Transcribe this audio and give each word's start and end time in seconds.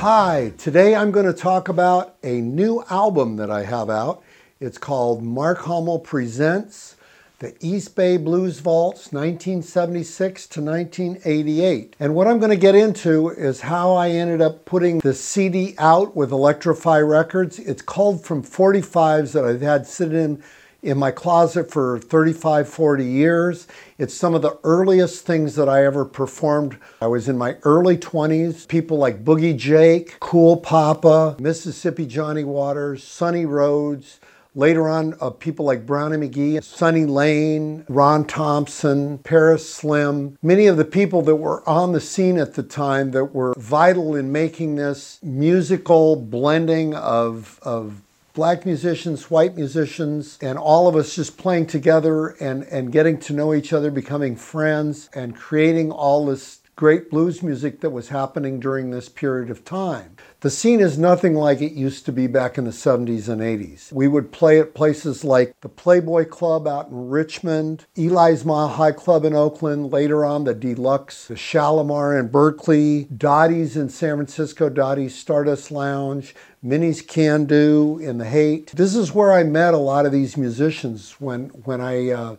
Hi, 0.00 0.52
today 0.58 0.96
I'm 0.96 1.12
going 1.12 1.26
to 1.26 1.32
talk 1.32 1.68
about 1.68 2.16
a 2.24 2.40
new 2.40 2.82
album 2.90 3.36
that 3.36 3.50
I 3.50 3.62
have 3.62 3.88
out. 3.88 4.22
It's 4.58 4.78
called 4.78 5.22
Mark 5.22 5.58
Hummel 5.60 6.00
Presents 6.00 6.96
the 7.40 7.54
East 7.60 7.94
Bay 7.94 8.16
Blues 8.16 8.60
Vaults 8.60 9.12
1976 9.12 10.46
to 10.46 10.62
1988. 10.62 11.94
And 12.00 12.14
what 12.14 12.26
I'm 12.26 12.38
going 12.38 12.50
to 12.50 12.56
get 12.56 12.74
into 12.74 13.28
is 13.28 13.60
how 13.60 13.94
I 13.94 14.10
ended 14.10 14.40
up 14.40 14.64
putting 14.64 15.00
the 15.00 15.12
CD 15.12 15.74
out 15.76 16.16
with 16.16 16.32
Electro-Fi 16.32 17.00
Records. 17.00 17.58
It's 17.58 17.82
called 17.82 18.24
From 18.24 18.42
45s 18.42 19.32
that 19.32 19.44
I've 19.44 19.60
had 19.60 19.86
sitting 19.86 20.18
in 20.18 20.42
in 20.84 20.98
my 20.98 21.10
closet 21.10 21.70
for 21.70 21.98
35, 21.98 22.68
40 22.68 23.04
years. 23.04 23.66
It's 23.98 24.14
some 24.14 24.34
of 24.34 24.42
the 24.42 24.58
earliest 24.64 25.24
things 25.24 25.54
that 25.56 25.68
I 25.68 25.84
ever 25.84 26.04
performed. 26.04 26.78
I 27.00 27.06
was 27.06 27.28
in 27.28 27.38
my 27.38 27.56
early 27.62 27.96
20s. 27.96 28.68
People 28.68 28.98
like 28.98 29.24
Boogie 29.24 29.56
Jake, 29.56 30.18
Cool 30.20 30.58
Papa, 30.58 31.36
Mississippi 31.40 32.06
Johnny 32.06 32.44
Waters, 32.44 33.02
Sonny 33.02 33.46
Rhodes. 33.46 34.20
Later 34.56 34.88
on, 34.88 35.16
uh, 35.20 35.30
people 35.30 35.64
like 35.64 35.84
Brownie 35.84 36.28
McGhee, 36.28 36.62
Sonny 36.62 37.06
Lane, 37.06 37.84
Ron 37.88 38.24
Thompson, 38.24 39.18
Paris 39.18 39.68
Slim, 39.68 40.38
many 40.42 40.68
of 40.68 40.76
the 40.76 40.84
people 40.84 41.22
that 41.22 41.34
were 41.34 41.68
on 41.68 41.90
the 41.90 42.00
scene 42.00 42.38
at 42.38 42.54
the 42.54 42.62
time 42.62 43.10
that 43.10 43.34
were 43.34 43.52
vital 43.58 44.14
in 44.14 44.30
making 44.30 44.76
this 44.76 45.18
musical 45.24 46.14
blending 46.14 46.94
of, 46.94 47.58
of 47.62 48.00
black 48.34 48.66
musicians, 48.66 49.30
white 49.30 49.54
musicians, 49.54 50.38
and 50.42 50.58
all 50.58 50.88
of 50.88 50.96
us 50.96 51.14
just 51.14 51.38
playing 51.38 51.66
together 51.66 52.30
and, 52.40 52.64
and 52.64 52.90
getting 52.90 53.16
to 53.16 53.32
know 53.32 53.54
each 53.54 53.72
other, 53.72 53.90
becoming 53.90 54.36
friends, 54.36 55.08
and 55.14 55.36
creating 55.36 55.92
all 55.92 56.26
this 56.26 56.60
great 56.76 57.08
blues 57.08 57.42
music 57.42 57.80
that 57.80 57.90
was 57.90 58.08
happening 58.08 58.58
during 58.58 58.90
this 58.90 59.08
period 59.08 59.50
of 59.50 59.64
time. 59.64 60.16
The 60.44 60.50
scene 60.50 60.80
is 60.80 60.98
nothing 60.98 61.32
like 61.32 61.62
it 61.62 61.72
used 61.72 62.04
to 62.04 62.12
be 62.12 62.26
back 62.26 62.58
in 62.58 62.64
the 62.64 62.70
70s 62.70 63.30
and 63.30 63.40
80s. 63.40 63.90
We 63.90 64.06
would 64.06 64.30
play 64.30 64.60
at 64.60 64.74
places 64.74 65.24
like 65.24 65.58
the 65.62 65.70
Playboy 65.70 66.26
Club 66.26 66.68
out 66.68 66.90
in 66.90 67.08
Richmond, 67.08 67.86
Eli's 67.96 68.44
Mile 68.44 68.68
High 68.68 68.92
Club 68.92 69.24
in 69.24 69.34
Oakland, 69.34 69.90
later 69.90 70.22
on 70.22 70.44
the 70.44 70.52
Deluxe, 70.52 71.28
the 71.28 71.34
Shalimar 71.34 72.18
in 72.18 72.28
Berkeley, 72.28 73.04
Dottie's 73.04 73.74
in 73.74 73.88
San 73.88 74.16
Francisco, 74.16 74.68
Dottie's 74.68 75.14
Stardust 75.14 75.70
Lounge, 75.70 76.34
Minnie's 76.62 77.00
Can 77.00 77.46
Do 77.46 77.98
in 78.02 78.18
the 78.18 78.26
Haight. 78.26 78.66
This 78.72 78.94
is 78.94 79.14
where 79.14 79.32
I 79.32 79.44
met 79.44 79.72
a 79.72 79.78
lot 79.78 80.04
of 80.04 80.12
these 80.12 80.36
musicians 80.36 81.12
when, 81.12 81.48
when 81.64 81.80
I 81.80 82.10
uh, 82.10 82.36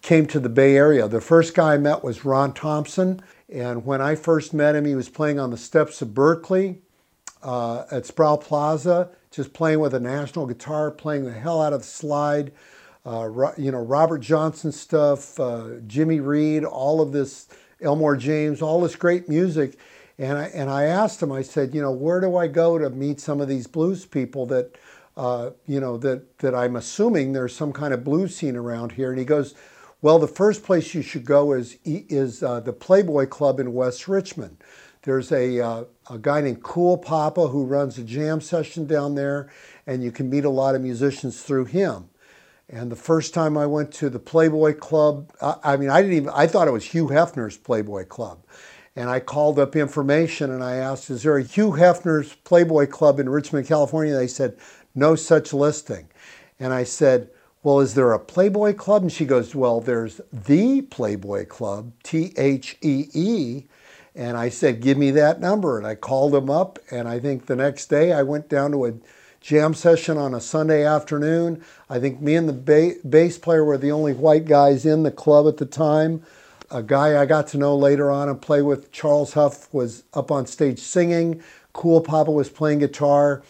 came 0.00 0.24
to 0.28 0.40
the 0.40 0.48
Bay 0.48 0.74
Area. 0.74 1.06
The 1.06 1.20
first 1.20 1.52
guy 1.52 1.74
I 1.74 1.76
met 1.76 2.02
was 2.02 2.24
Ron 2.24 2.54
Thompson. 2.54 3.20
And 3.50 3.84
when 3.84 4.00
I 4.00 4.14
first 4.14 4.54
met 4.54 4.74
him, 4.74 4.86
he 4.86 4.94
was 4.94 5.10
playing 5.10 5.38
on 5.38 5.50
the 5.50 5.58
steps 5.58 6.00
of 6.00 6.14
Berkeley 6.14 6.80
uh, 7.42 7.84
at 7.90 8.06
Sproul 8.06 8.38
Plaza, 8.38 9.10
just 9.30 9.52
playing 9.52 9.80
with 9.80 9.94
a 9.94 10.00
national 10.00 10.46
guitar, 10.46 10.90
playing 10.90 11.24
the 11.24 11.32
hell 11.32 11.62
out 11.62 11.72
of 11.72 11.80
the 11.80 11.86
slide. 11.86 12.52
Uh, 13.04 13.52
you 13.58 13.72
know, 13.72 13.80
Robert 13.80 14.18
Johnson 14.18 14.70
stuff, 14.70 15.38
uh, 15.40 15.80
Jimmy 15.86 16.20
Reed, 16.20 16.64
all 16.64 17.00
of 17.00 17.12
this, 17.12 17.48
Elmore 17.80 18.16
James, 18.16 18.62
all 18.62 18.80
this 18.80 18.94
great 18.94 19.28
music. 19.28 19.78
And 20.18 20.38
I, 20.38 20.44
and 20.48 20.70
I 20.70 20.84
asked 20.84 21.20
him, 21.20 21.32
I 21.32 21.42
said, 21.42 21.74
you 21.74 21.82
know, 21.82 21.90
where 21.90 22.20
do 22.20 22.36
I 22.36 22.46
go 22.46 22.78
to 22.78 22.90
meet 22.90 23.18
some 23.18 23.40
of 23.40 23.48
these 23.48 23.66
blues 23.66 24.06
people 24.06 24.46
that, 24.46 24.76
uh, 25.16 25.50
you 25.66 25.80
know, 25.80 25.96
that, 25.98 26.38
that 26.38 26.54
I'm 26.54 26.76
assuming 26.76 27.32
there's 27.32 27.56
some 27.56 27.72
kind 27.72 27.92
of 27.92 28.04
blues 28.04 28.36
scene 28.36 28.54
around 28.54 28.92
here? 28.92 29.10
And 29.10 29.18
he 29.18 29.24
goes, 29.24 29.54
well, 30.00 30.18
the 30.18 30.28
first 30.28 30.62
place 30.62 30.94
you 30.94 31.02
should 31.02 31.24
go 31.24 31.52
is, 31.52 31.78
is 31.84 32.42
uh, 32.42 32.60
the 32.60 32.72
Playboy 32.72 33.26
Club 33.26 33.58
in 33.58 33.72
West 33.72 34.06
Richmond. 34.06 34.58
There's 35.02 35.32
a, 35.32 35.60
uh, 35.60 35.84
a 36.10 36.18
guy 36.18 36.40
named 36.40 36.62
Cool 36.62 36.96
Papa 36.96 37.48
who 37.48 37.64
runs 37.64 37.98
a 37.98 38.04
jam 38.04 38.40
session 38.40 38.86
down 38.86 39.16
there, 39.16 39.50
and 39.86 40.02
you 40.02 40.12
can 40.12 40.30
meet 40.30 40.44
a 40.44 40.50
lot 40.50 40.74
of 40.74 40.80
musicians 40.80 41.42
through 41.42 41.66
him. 41.66 42.08
And 42.68 42.90
the 42.90 42.96
first 42.96 43.34
time 43.34 43.58
I 43.58 43.66
went 43.66 43.92
to 43.94 44.08
the 44.08 44.20
Playboy 44.20 44.74
Club, 44.74 45.32
I, 45.42 45.56
I 45.64 45.76
mean, 45.76 45.90
I 45.90 46.00
didn't 46.00 46.16
even, 46.16 46.30
I 46.34 46.46
thought 46.46 46.68
it 46.68 46.72
was 46.72 46.84
Hugh 46.84 47.08
Hefner's 47.08 47.56
Playboy 47.56 48.06
Club. 48.06 48.44
And 48.94 49.10
I 49.10 49.20
called 49.20 49.58
up 49.58 49.74
information 49.74 50.50
and 50.50 50.62
I 50.62 50.76
asked, 50.76 51.10
is 51.10 51.22
there 51.22 51.36
a 51.36 51.42
Hugh 51.42 51.72
Hefner's 51.72 52.34
Playboy 52.44 52.86
Club 52.86 53.18
in 53.18 53.28
Richmond, 53.28 53.66
California? 53.66 54.14
They 54.14 54.26
said, 54.26 54.56
no 54.94 55.16
such 55.16 55.52
listing. 55.52 56.08
And 56.60 56.72
I 56.72 56.84
said, 56.84 57.30
well, 57.62 57.80
is 57.80 57.94
there 57.94 58.12
a 58.12 58.18
Playboy 58.18 58.74
Club? 58.74 59.02
And 59.02 59.12
she 59.12 59.24
goes, 59.24 59.54
well, 59.54 59.80
there's 59.80 60.20
the 60.32 60.82
Playboy 60.82 61.46
Club, 61.46 61.92
T 62.02 62.32
H 62.36 62.76
E 62.82 63.06
E, 63.12 63.64
and 64.14 64.36
I 64.36 64.48
said, 64.48 64.80
Give 64.80 64.98
me 64.98 65.10
that 65.12 65.40
number. 65.40 65.78
And 65.78 65.86
I 65.86 65.94
called 65.94 66.34
him 66.34 66.50
up. 66.50 66.78
And 66.90 67.08
I 67.08 67.18
think 67.18 67.46
the 67.46 67.56
next 67.56 67.86
day 67.86 68.12
I 68.12 68.22
went 68.22 68.48
down 68.48 68.72
to 68.72 68.86
a 68.86 68.94
jam 69.40 69.74
session 69.74 70.18
on 70.18 70.34
a 70.34 70.40
Sunday 70.40 70.84
afternoon. 70.84 71.62
I 71.90 71.98
think 71.98 72.20
me 72.20 72.36
and 72.36 72.48
the 72.48 72.52
ba- 72.52 73.08
bass 73.08 73.38
player 73.38 73.64
were 73.64 73.78
the 73.78 73.92
only 73.92 74.12
white 74.12 74.44
guys 74.44 74.86
in 74.86 75.02
the 75.02 75.10
club 75.10 75.46
at 75.48 75.56
the 75.56 75.66
time. 75.66 76.22
A 76.70 76.82
guy 76.82 77.20
I 77.20 77.26
got 77.26 77.48
to 77.48 77.58
know 77.58 77.76
later 77.76 78.10
on 78.10 78.28
and 78.28 78.40
play 78.40 78.62
with, 78.62 78.92
Charles 78.92 79.34
Huff, 79.34 79.72
was 79.74 80.04
up 80.14 80.30
on 80.30 80.46
stage 80.46 80.78
singing. 80.78 81.42
Cool 81.72 82.00
Papa 82.00 82.30
was 82.30 82.48
playing 82.48 82.78
guitar. 82.78 83.42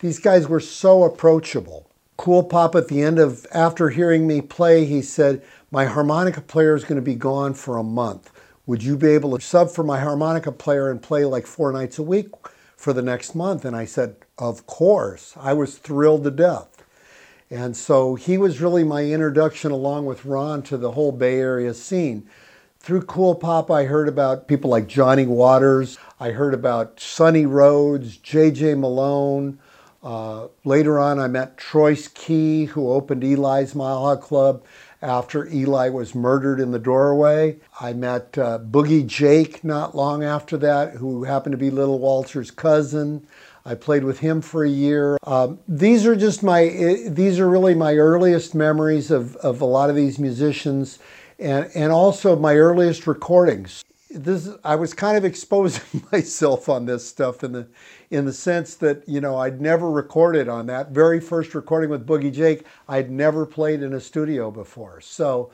These 0.00 0.20
guys 0.20 0.48
were 0.48 0.60
so 0.60 1.02
approachable. 1.02 1.90
Cool 2.16 2.44
Papa, 2.44 2.78
at 2.78 2.88
the 2.88 3.02
end 3.02 3.18
of, 3.18 3.46
after 3.52 3.90
hearing 3.90 4.26
me 4.26 4.40
play, 4.40 4.84
he 4.84 5.02
said, 5.02 5.42
My 5.72 5.86
harmonica 5.86 6.40
player 6.40 6.76
is 6.76 6.84
going 6.84 6.96
to 6.96 7.02
be 7.02 7.14
gone 7.14 7.54
for 7.54 7.76
a 7.76 7.82
month. 7.82 8.30
Would 8.68 8.82
you 8.82 8.98
be 8.98 9.08
able 9.08 9.34
to 9.34 9.42
sub 9.42 9.70
for 9.70 9.82
my 9.82 9.98
harmonica 9.98 10.52
player 10.52 10.90
and 10.90 11.00
play 11.00 11.24
like 11.24 11.46
four 11.46 11.72
nights 11.72 11.98
a 11.98 12.02
week 12.02 12.28
for 12.76 12.92
the 12.92 13.00
next 13.00 13.34
month? 13.34 13.64
And 13.64 13.74
I 13.74 13.86
said, 13.86 14.16
Of 14.36 14.66
course. 14.66 15.32
I 15.40 15.54
was 15.54 15.78
thrilled 15.78 16.24
to 16.24 16.30
death. 16.30 16.84
And 17.50 17.74
so 17.74 18.14
he 18.14 18.36
was 18.36 18.60
really 18.60 18.84
my 18.84 19.06
introduction, 19.06 19.70
along 19.70 20.04
with 20.04 20.26
Ron, 20.26 20.60
to 20.64 20.76
the 20.76 20.90
whole 20.90 21.12
Bay 21.12 21.38
Area 21.38 21.72
scene. 21.72 22.28
Through 22.78 23.06
Cool 23.06 23.36
Pop, 23.36 23.70
I 23.70 23.84
heard 23.84 24.06
about 24.06 24.48
people 24.48 24.68
like 24.68 24.86
Johnny 24.86 25.24
Waters. 25.24 25.96
I 26.20 26.32
heard 26.32 26.52
about 26.52 27.00
Sonny 27.00 27.46
Rhodes, 27.46 28.18
J.J. 28.18 28.74
Malone. 28.74 29.58
Uh, 30.02 30.48
later 30.64 30.98
on, 30.98 31.18
I 31.18 31.26
met 31.26 31.56
Troyce 31.56 32.06
Key, 32.12 32.66
who 32.66 32.92
opened 32.92 33.24
Eli's 33.24 33.74
Mile 33.74 34.04
High 34.04 34.20
Club 34.20 34.62
after 35.02 35.46
Eli 35.48 35.88
was 35.88 36.14
murdered 36.14 36.60
in 36.60 36.70
the 36.72 36.78
doorway. 36.78 37.56
I 37.80 37.92
met 37.92 38.36
uh, 38.36 38.58
Boogie 38.58 39.06
Jake 39.06 39.62
not 39.62 39.94
long 39.94 40.24
after 40.24 40.56
that, 40.58 40.94
who 40.94 41.24
happened 41.24 41.52
to 41.52 41.58
be 41.58 41.70
Little 41.70 41.98
Walter's 41.98 42.50
cousin. 42.50 43.26
I 43.64 43.74
played 43.74 44.04
with 44.04 44.20
him 44.20 44.40
for 44.40 44.64
a 44.64 44.68
year. 44.68 45.18
Um, 45.24 45.58
these 45.68 46.06
are 46.06 46.16
just 46.16 46.42
my, 46.42 46.68
these 47.06 47.38
are 47.38 47.48
really 47.48 47.74
my 47.74 47.96
earliest 47.96 48.54
memories 48.54 49.10
of, 49.10 49.36
of 49.36 49.60
a 49.60 49.66
lot 49.66 49.90
of 49.90 49.96
these 49.96 50.18
musicians 50.18 50.98
and, 51.38 51.70
and 51.74 51.92
also 51.92 52.34
my 52.34 52.56
earliest 52.56 53.06
recordings. 53.06 53.84
this 54.10 54.48
I 54.64 54.74
was 54.76 54.94
kind 54.94 55.16
of 55.16 55.24
exposing 55.26 56.04
myself 56.10 56.68
on 56.68 56.86
this 56.86 57.06
stuff 57.06 57.44
in 57.44 57.52
the 57.52 57.68
in 58.10 58.24
the 58.24 58.32
sense 58.32 58.74
that 58.76 59.08
you 59.08 59.20
know 59.20 59.36
I'd 59.36 59.60
never 59.60 59.90
recorded 59.90 60.48
on 60.48 60.66
that 60.66 60.90
very 60.90 61.20
first 61.20 61.54
recording 61.54 61.90
with 61.90 62.06
Boogie 62.06 62.32
Jake. 62.32 62.64
I'd 62.88 63.10
never 63.10 63.46
played 63.46 63.82
in 63.82 63.92
a 63.92 64.00
studio 64.00 64.50
before, 64.50 65.00
so 65.00 65.50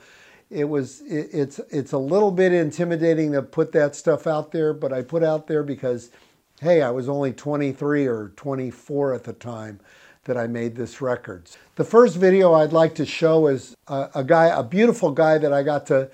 it 0.49 0.65
was 0.65 1.01
it, 1.01 1.29
it's 1.33 1.59
it's 1.69 1.91
a 1.91 1.97
little 1.97 2.31
bit 2.31 2.53
intimidating 2.53 3.33
to 3.33 3.41
put 3.41 3.71
that 3.73 3.95
stuff 3.95 4.27
out 4.27 4.51
there. 4.51 4.73
But 4.73 4.93
I 4.93 5.01
put 5.01 5.23
out 5.23 5.47
there 5.47 5.63
because 5.63 6.11
hey, 6.61 6.81
I 6.81 6.89
was 6.91 7.09
only 7.09 7.33
23 7.33 8.07
or 8.07 8.31
24 8.35 9.13
at 9.13 9.23
the 9.23 9.33
time 9.33 9.79
that 10.25 10.37
I 10.37 10.47
made 10.47 10.75
this 10.75 11.01
record. 11.01 11.49
The 11.75 11.83
first 11.83 12.17
video 12.17 12.53
I'd 12.53 12.73
like 12.73 12.95
to 12.95 13.05
show 13.05 13.47
is 13.47 13.75
a, 13.87 14.09
a 14.15 14.23
guy, 14.23 14.45
a 14.45 14.63
beautiful 14.63 15.11
guy 15.11 15.37
that 15.37 15.53
I 15.53 15.63
got 15.63 15.85
to 15.87 16.09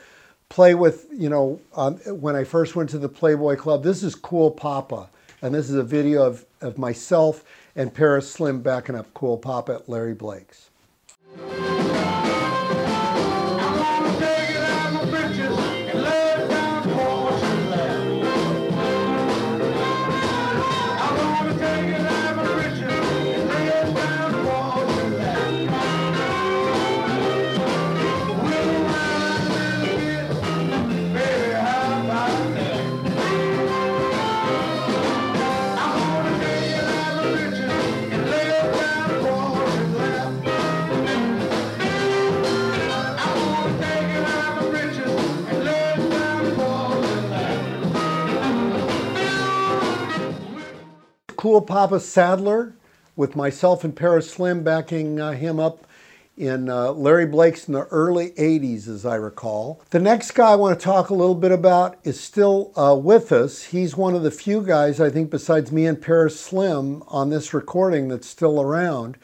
play 0.50 0.76
with, 0.76 1.08
you 1.14 1.30
know, 1.30 1.62
um, 1.76 1.96
when 2.20 2.36
I 2.36 2.44
first 2.44 2.76
went 2.76 2.90
to 2.90 2.98
the 2.98 3.08
Playboy 3.08 3.56
Club. 3.56 3.84
This 3.84 4.04
is 4.04 4.16
Cool 4.16 4.52
Papa, 4.52 5.10
and 5.42 5.56
this 5.56 5.70
is 5.70 5.76
a 5.76 5.84
video 5.84 6.24
of, 6.24 6.46
of 6.62 6.78
myself 6.78 7.44
and 7.76 7.94
Paris 7.94 8.32
Slim 8.32 8.62
backing 8.62 8.96
up 8.96 9.14
Cool 9.14 9.38
Papa 9.38 9.76
at 9.76 9.90
Larry 9.90 10.14
Blake's. 10.14 10.70
Cool 51.52 51.64
Papa 51.64 52.00
Sadler 52.00 52.78
with 53.18 53.36
myself 53.36 53.84
and 53.84 53.94
Paris 53.94 54.32
Slim 54.32 54.64
backing 54.64 55.20
uh, 55.20 55.34
him 55.34 55.60
up 55.60 55.86
in 56.38 56.70
uh, 56.70 56.94
Larry 56.94 57.26
Blake's 57.26 57.68
in 57.68 57.74
the 57.74 57.84
early 57.88 58.30
80s, 58.30 58.88
as 58.88 59.06
I 59.06 59.16
recall. 59.16 59.84
The 59.90 60.00
next 60.00 60.32
guy 60.32 60.54
I 60.54 60.56
want 60.56 60.80
to 60.80 60.82
talk 60.82 61.10
a 61.10 61.14
little 61.14 61.36
bit 61.36 61.52
about 61.52 61.98
is 62.06 62.18
still 62.18 62.72
uh, 62.78 62.96
with 62.96 63.34
us. 63.34 63.64
He's 63.64 63.98
one 63.98 64.16
of 64.16 64.24
the 64.24 64.32
few 64.32 64.62
guys, 64.62 65.02
I 65.02 65.10
think, 65.10 65.30
besides 65.30 65.74
me 65.74 65.86
and 65.88 66.02
Paris 66.02 66.40
Slim 66.40 67.04
on 67.10 67.32
this 67.32 67.54
recording 67.54 68.08
that's 68.08 68.30
still 68.30 68.62
around. 68.62 69.18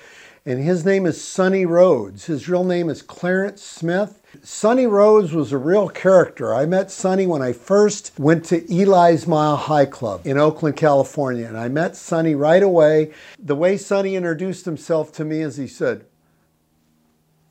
And 0.45 0.61
his 0.61 0.83
name 0.83 1.05
is 1.05 1.23
Sonny 1.23 1.65
Rhodes. 1.65 2.25
His 2.25 2.49
real 2.49 2.65
name 2.65 2.89
is 2.89 3.01
Clarence 3.01 3.63
Smith. 3.63 4.21
Sonny 4.49 4.87
Rhodes 4.87 5.33
was 5.33 5.51
a 5.51 5.57
real 5.57 5.89
character. 5.89 6.55
I 6.55 6.65
met 6.65 6.89
Sonny 6.89 7.27
when 7.27 7.41
I 7.41 7.51
first 7.51 8.17
went 8.17 8.45
to 8.45 8.63
Eli's 8.73 9.27
Mile 9.27 9.57
High 9.57 9.85
Club 9.85 10.25
in 10.25 10.37
Oakland, 10.37 10.77
California, 10.77 11.45
and 11.45 11.57
I 11.57 11.67
met 11.67 11.97
Sonny 11.97 12.33
right 12.33 12.63
away. 12.63 13.11
The 13.37 13.57
way 13.57 13.75
Sonny 13.75 14.15
introduced 14.15 14.63
himself 14.63 15.11
to 15.15 15.25
me 15.25 15.41
is 15.41 15.57
he 15.57 15.67
said, 15.67 16.05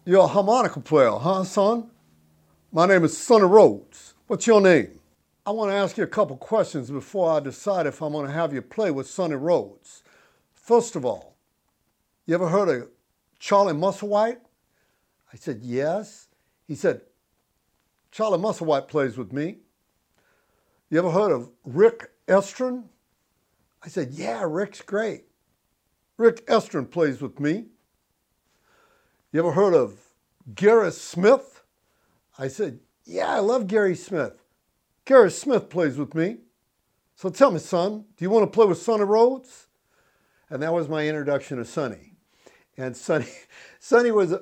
You're 0.06 0.24
a 0.24 0.26
harmonica 0.26 0.80
player, 0.80 1.10
huh, 1.10 1.44
son? 1.44 1.90
My 2.72 2.86
name 2.86 3.04
is 3.04 3.16
Sonny 3.16 3.44
Rhodes. 3.44 4.14
What's 4.26 4.46
your 4.46 4.62
name? 4.62 4.98
I 5.44 5.50
want 5.50 5.70
to 5.72 5.76
ask 5.76 5.98
you 5.98 6.04
a 6.04 6.06
couple 6.06 6.38
questions 6.38 6.90
before 6.90 7.30
I 7.30 7.40
decide 7.40 7.84
if 7.84 8.00
I'm 8.00 8.12
going 8.12 8.26
to 8.26 8.32
have 8.32 8.54
you 8.54 8.62
play 8.62 8.90
with 8.90 9.06
Sonny 9.06 9.36
Rhodes. 9.36 10.02
First 10.54 10.96
of 10.96 11.04
all, 11.04 11.36
you 12.24 12.34
ever 12.34 12.48
heard 12.48 12.70
of 12.70 12.88
Charlie 13.38 13.74
Musselwhite? 13.74 14.38
I 15.30 15.36
said, 15.36 15.60
Yes. 15.62 16.25
He 16.66 16.74
said, 16.74 17.02
Charlie 18.10 18.38
Musselwhite 18.38 18.88
plays 18.88 19.16
with 19.16 19.32
me. 19.32 19.58
You 20.90 20.98
ever 20.98 21.10
heard 21.10 21.32
of 21.32 21.50
Rick 21.64 22.10
Estrin? 22.26 22.84
I 23.82 23.88
said, 23.88 24.12
Yeah, 24.12 24.44
Rick's 24.46 24.82
great. 24.82 25.24
Rick 26.16 26.46
Estrin 26.46 26.90
plays 26.90 27.20
with 27.20 27.38
me. 27.38 27.66
You 29.32 29.40
ever 29.40 29.52
heard 29.52 29.74
of 29.74 29.98
Gary 30.54 30.90
Smith? 30.92 31.62
I 32.38 32.48
said, 32.48 32.80
Yeah, 33.04 33.28
I 33.28 33.40
love 33.40 33.66
Gary 33.66 33.94
Smith. 33.94 34.42
Gary 35.04 35.30
Smith 35.30 35.68
plays 35.68 35.96
with 35.96 36.14
me. 36.14 36.38
So 37.14 37.30
tell 37.30 37.50
me, 37.50 37.58
son, 37.58 38.04
do 38.16 38.24
you 38.24 38.30
want 38.30 38.44
to 38.44 38.54
play 38.54 38.66
with 38.66 38.78
Sonny 38.78 39.04
Rhodes? 39.04 39.68
And 40.50 40.62
that 40.62 40.72
was 40.72 40.88
my 40.88 41.06
introduction 41.08 41.58
to 41.58 41.64
Sonny. 41.64 42.12
And 42.76 42.96
Sonny, 42.96 43.26
Sonny 43.80 44.10
was 44.10 44.34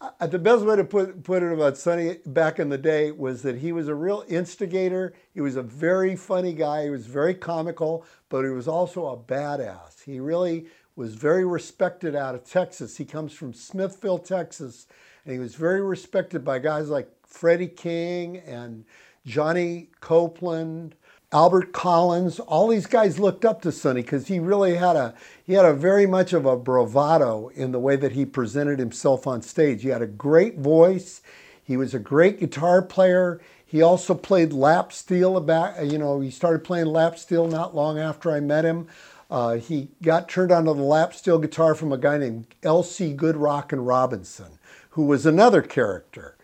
uh, 0.00 0.26
the 0.26 0.38
best 0.38 0.64
way 0.64 0.76
to 0.76 0.84
put, 0.84 1.22
put 1.24 1.42
it 1.42 1.52
about 1.52 1.76
Sonny 1.76 2.18
back 2.24 2.58
in 2.58 2.70
the 2.70 2.78
day 2.78 3.10
was 3.10 3.42
that 3.42 3.58
he 3.58 3.72
was 3.72 3.88
a 3.88 3.94
real 3.94 4.24
instigator. 4.28 5.12
He 5.34 5.40
was 5.40 5.56
a 5.56 5.62
very 5.62 6.16
funny 6.16 6.54
guy. 6.54 6.84
He 6.84 6.90
was 6.90 7.06
very 7.06 7.34
comical, 7.34 8.04
but 8.28 8.44
he 8.44 8.50
was 8.50 8.66
also 8.66 9.06
a 9.06 9.16
badass. 9.16 10.02
He 10.04 10.18
really 10.20 10.66
was 10.96 11.14
very 11.14 11.44
respected 11.44 12.14
out 12.14 12.34
of 12.34 12.44
Texas. 12.44 12.96
He 12.96 13.04
comes 13.04 13.32
from 13.32 13.52
Smithville, 13.52 14.18
Texas, 14.18 14.86
and 15.24 15.32
he 15.32 15.38
was 15.38 15.54
very 15.54 15.82
respected 15.82 16.44
by 16.44 16.58
guys 16.58 16.88
like 16.88 17.10
Freddie 17.26 17.68
King 17.68 18.38
and 18.38 18.84
Johnny 19.26 19.90
Copeland 20.00 20.96
Albert 21.32 21.72
Collins, 21.72 22.40
all 22.40 22.66
these 22.66 22.86
guys 22.86 23.20
looked 23.20 23.44
up 23.44 23.62
to 23.62 23.70
Sonny 23.70 24.02
because 24.02 24.26
he 24.26 24.40
really 24.40 24.74
had 24.74 24.96
a 24.96 25.14
he 25.46 25.52
had 25.52 25.64
a 25.64 25.72
very 25.72 26.04
much 26.04 26.32
of 26.32 26.44
a 26.44 26.56
bravado 26.56 27.48
in 27.54 27.70
the 27.70 27.78
way 27.78 27.94
that 27.94 28.12
he 28.12 28.24
presented 28.26 28.80
himself 28.80 29.28
on 29.28 29.40
stage. 29.40 29.82
He 29.82 29.90
had 29.90 30.02
a 30.02 30.08
great 30.08 30.58
voice. 30.58 31.22
He 31.62 31.76
was 31.76 31.94
a 31.94 32.00
great 32.00 32.40
guitar 32.40 32.82
player. 32.82 33.40
He 33.64 33.80
also 33.80 34.14
played 34.14 34.52
lap 34.52 34.92
steel 34.92 35.36
about 35.36 35.86
you 35.86 35.98
know 35.98 36.18
he 36.18 36.32
started 36.32 36.64
playing 36.64 36.86
lap 36.86 37.16
steel 37.16 37.46
not 37.46 37.76
long 37.76 37.96
after 37.96 38.32
I 38.32 38.40
met 38.40 38.64
him. 38.64 38.88
Uh, 39.30 39.54
he 39.54 39.90
got 40.02 40.28
turned 40.28 40.50
onto 40.50 40.74
the 40.74 40.82
lap 40.82 41.14
steel 41.14 41.38
guitar 41.38 41.76
from 41.76 41.92
a 41.92 41.98
guy 41.98 42.18
named 42.18 42.46
L.C. 42.64 43.12
Good 43.12 43.36
Rockin' 43.36 43.84
Robinson, 43.84 44.58
who 44.90 45.04
was 45.04 45.24
another 45.24 45.62
character. 45.62 46.36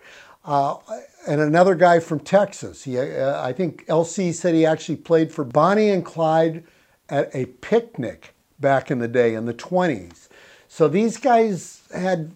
Uh, 0.44 0.76
and 1.26 1.40
another 1.40 1.74
guy 1.74 2.00
from 2.00 2.20
Texas. 2.20 2.84
He, 2.84 2.98
uh, 2.98 3.42
I 3.42 3.52
think 3.52 3.86
LC 3.86 4.32
said 4.32 4.54
he 4.54 4.64
actually 4.64 4.96
played 4.96 5.32
for 5.32 5.44
Bonnie 5.44 5.90
and 5.90 6.04
Clyde 6.04 6.64
at 7.08 7.34
a 7.34 7.46
picnic 7.46 8.34
back 8.58 8.90
in 8.90 8.98
the 8.98 9.08
day 9.08 9.34
in 9.34 9.44
the 9.46 9.54
20s. 9.54 10.28
So 10.68 10.88
these 10.88 11.16
guys 11.16 11.82
had 11.94 12.32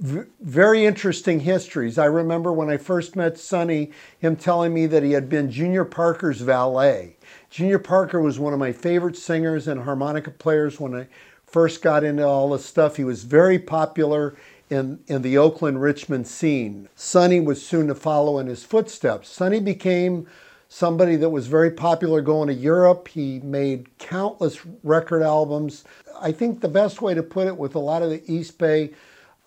very 0.00 0.86
interesting 0.86 1.40
histories. 1.40 1.98
I 1.98 2.06
remember 2.06 2.52
when 2.52 2.70
I 2.70 2.78
first 2.78 3.16
met 3.16 3.38
Sonny, 3.38 3.90
him 4.18 4.34
telling 4.34 4.72
me 4.72 4.86
that 4.86 5.02
he 5.02 5.12
had 5.12 5.28
been 5.28 5.50
Junior 5.50 5.84
Parker's 5.84 6.40
valet. 6.40 7.16
Junior 7.50 7.78
Parker 7.78 8.20
was 8.20 8.38
one 8.38 8.54
of 8.54 8.58
my 8.58 8.72
favorite 8.72 9.16
singers 9.16 9.68
and 9.68 9.82
harmonica 9.82 10.30
players 10.30 10.80
when 10.80 10.94
I 10.94 11.06
first 11.44 11.82
got 11.82 12.02
into 12.02 12.26
all 12.26 12.50
this 12.50 12.64
stuff. 12.64 12.96
He 12.96 13.04
was 13.04 13.24
very 13.24 13.58
popular 13.58 14.36
in, 14.70 15.00
in 15.08 15.22
the 15.22 15.36
Oakland 15.36 15.82
Richmond 15.82 16.26
scene. 16.26 16.88
Sonny 16.94 17.40
was 17.40 17.64
soon 17.64 17.88
to 17.88 17.94
follow 17.94 18.38
in 18.38 18.46
his 18.46 18.64
footsteps. 18.64 19.28
Sonny 19.28 19.60
became 19.60 20.26
somebody 20.68 21.16
that 21.16 21.30
was 21.30 21.48
very 21.48 21.72
popular 21.72 22.22
going 22.22 22.46
to 22.46 22.54
Europe. 22.54 23.08
He 23.08 23.40
made 23.40 23.98
countless 23.98 24.60
record 24.84 25.22
albums. 25.22 25.84
I 26.20 26.30
think 26.30 26.60
the 26.60 26.68
best 26.68 27.02
way 27.02 27.12
to 27.12 27.22
put 27.22 27.48
it 27.48 27.56
with 27.56 27.74
a 27.74 27.80
lot 27.80 28.02
of 28.02 28.10
the 28.10 28.22
East 28.32 28.56
Bay 28.56 28.92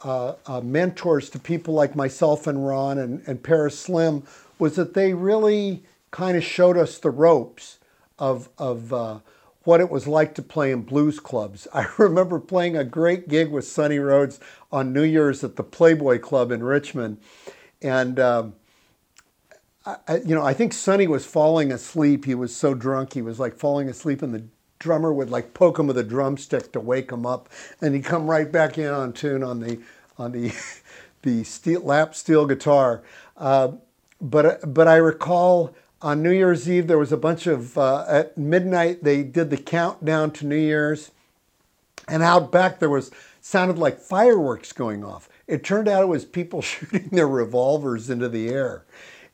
uh, 0.03 0.33
uh, 0.45 0.59
mentors 0.59 1.29
to 1.29 1.39
people 1.39 1.73
like 1.73 1.95
myself 1.95 2.45
and 2.45 2.67
Ron 2.67 2.97
and, 2.97 3.23
and 3.25 3.41
Paris 3.41 3.79
Slim 3.79 4.23
was 4.59 4.75
that 4.75 4.93
they 4.93 5.13
really 5.13 5.83
kind 6.11 6.35
of 6.35 6.43
showed 6.43 6.77
us 6.77 6.97
the 6.97 7.09
ropes 7.09 7.79
of, 8.19 8.49
of 8.57 8.91
uh, 8.91 9.19
what 9.63 9.81
it 9.81 9.89
was 9.89 10.07
like 10.07 10.35
to 10.35 10.41
play 10.41 10.71
in 10.71 10.81
blues 10.81 11.19
clubs. 11.19 11.67
I 11.73 11.87
remember 11.97 12.39
playing 12.39 12.77
a 12.77 12.83
great 12.83 13.29
gig 13.29 13.51
with 13.51 13.67
Sonny 13.67 13.99
Rhodes 13.99 14.39
on 14.71 14.93
New 14.93 15.03
Year's 15.03 15.43
at 15.43 15.55
the 15.55 15.63
Playboy 15.63 16.19
Club 16.19 16.51
in 16.51 16.63
Richmond. 16.63 17.17
And, 17.81 18.19
um, 18.19 18.53
I, 19.85 20.17
you 20.25 20.35
know, 20.35 20.43
I 20.45 20.53
think 20.53 20.73
Sonny 20.73 21.07
was 21.07 21.25
falling 21.25 21.71
asleep. 21.71 22.25
He 22.25 22.35
was 22.35 22.55
so 22.55 22.73
drunk. 22.73 23.13
He 23.13 23.21
was 23.21 23.39
like 23.39 23.55
falling 23.55 23.89
asleep, 23.89 24.21
and 24.21 24.33
the 24.33 24.45
drummer 24.79 25.13
would 25.13 25.29
like 25.29 25.53
poke 25.53 25.79
him 25.79 25.87
with 25.87 25.97
a 25.97 26.03
drumstick 26.03 26.71
to 26.73 26.79
wake 26.79 27.11
him 27.11 27.25
up, 27.25 27.49
and 27.81 27.93
he'd 27.95 28.05
come 28.05 28.29
right 28.29 28.51
back 28.51 28.77
in 28.77 28.87
on 28.87 29.13
tune 29.13 29.43
on 29.43 29.59
the 29.59 29.79
on 30.17 30.31
the 30.31 30.53
the 31.23 31.43
steel, 31.43 31.81
lap 31.81 32.15
steel 32.15 32.45
guitar. 32.45 33.03
Uh, 33.37 33.73
but 34.21 34.73
but 34.73 34.87
I 34.87 34.97
recall 34.97 35.75
on 36.03 36.21
New 36.21 36.31
Year's 36.31 36.69
Eve, 36.69 36.87
there 36.87 36.99
was 36.99 37.13
a 37.13 37.17
bunch 37.17 37.47
of, 37.47 37.77
uh, 37.77 38.05
at 38.07 38.37
midnight, 38.37 39.03
they 39.03 39.23
did 39.23 39.49
the 39.49 39.57
countdown 39.57 40.31
to 40.31 40.45
New 40.45 40.57
Year's. 40.57 41.11
And 42.09 42.21
out 42.21 42.51
back, 42.51 42.79
there 42.79 42.89
was, 42.89 43.09
sounded 43.39 43.77
like 43.77 43.99
fireworks 43.99 44.73
going 44.73 45.03
off. 45.03 45.29
It 45.47 45.63
turned 45.63 45.87
out 45.87 46.03
it 46.03 46.07
was 46.07 46.25
people 46.25 46.61
shooting 46.61 47.07
their 47.09 47.27
revolvers 47.27 48.09
into 48.09 48.27
the 48.27 48.49
air. 48.49 48.85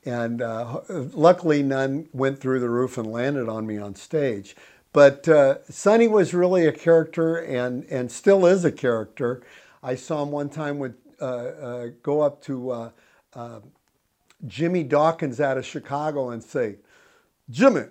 And 0.06 0.42
uh, 0.42 0.82
luckily, 0.88 1.64
none 1.64 2.08
went 2.14 2.40
through 2.40 2.60
the 2.60 2.70
roof 2.70 2.98
and 2.98 3.12
landed 3.12 3.50
on 3.50 3.66
me 3.66 3.78
on 3.80 3.96
stage. 3.96 4.56
But 4.94 5.28
uh, 5.28 5.64
Sonny 5.70 6.08
was 6.08 6.34
really 6.34 6.66
a 6.66 6.72
character 6.72 7.38
and, 7.38 7.84
and 7.86 8.12
still 8.12 8.46
is 8.46 8.64
a 8.64 8.72
character. 8.72 9.42
I 9.84 9.96
saw 9.96 10.24
him 10.24 10.32
one 10.32 10.50
time 10.50 10.80
with, 10.80 10.96
uh, 11.20 11.26
uh, 11.26 11.88
go 12.02 12.22
up 12.22 12.42
to 12.44 12.72
uh, 12.72 12.90
Jimmy 14.48 14.84
Dawkins 14.84 15.40
out 15.40 15.58
of 15.58 15.66
Chicago 15.66 16.30
and 16.30 16.44
say, 16.44 16.78
Jimmy, 17.50 17.84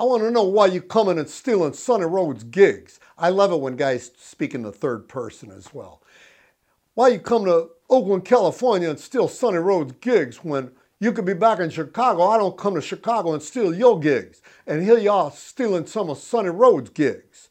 I 0.00 0.04
want 0.04 0.22
to 0.22 0.30
know 0.30 0.44
why 0.44 0.66
you 0.66 0.80
coming 0.80 1.18
and 1.18 1.28
stealing 1.28 1.72
Sonny 1.72 2.04
Rhodes 2.04 2.44
gigs. 2.44 3.00
I 3.16 3.30
love 3.30 3.50
it 3.50 3.60
when 3.60 3.76
guys 3.76 4.12
speak 4.16 4.54
in 4.54 4.62
the 4.62 4.72
third 4.72 5.08
person 5.08 5.50
as 5.50 5.74
well. 5.74 6.02
Why 6.94 7.08
you 7.08 7.18
come 7.18 7.44
to 7.46 7.70
Oakland, 7.90 8.24
California 8.24 8.90
and 8.90 8.98
steal 8.98 9.28
Sonny 9.28 9.58
Rhodes 9.58 9.94
gigs 10.00 10.44
when 10.44 10.70
you 11.00 11.12
could 11.12 11.24
be 11.24 11.34
back 11.34 11.58
in 11.58 11.70
Chicago? 11.70 12.24
I 12.24 12.38
don't 12.38 12.56
come 12.56 12.74
to 12.74 12.80
Chicago 12.80 13.32
and 13.32 13.42
steal 13.42 13.74
your 13.74 13.98
gigs. 13.98 14.42
And 14.66 14.82
here 14.82 15.10
are 15.10 15.32
stealing 15.32 15.86
some 15.86 16.10
of 16.10 16.18
Sonny 16.18 16.50
Rhodes 16.50 16.90
gigs. 16.90 17.48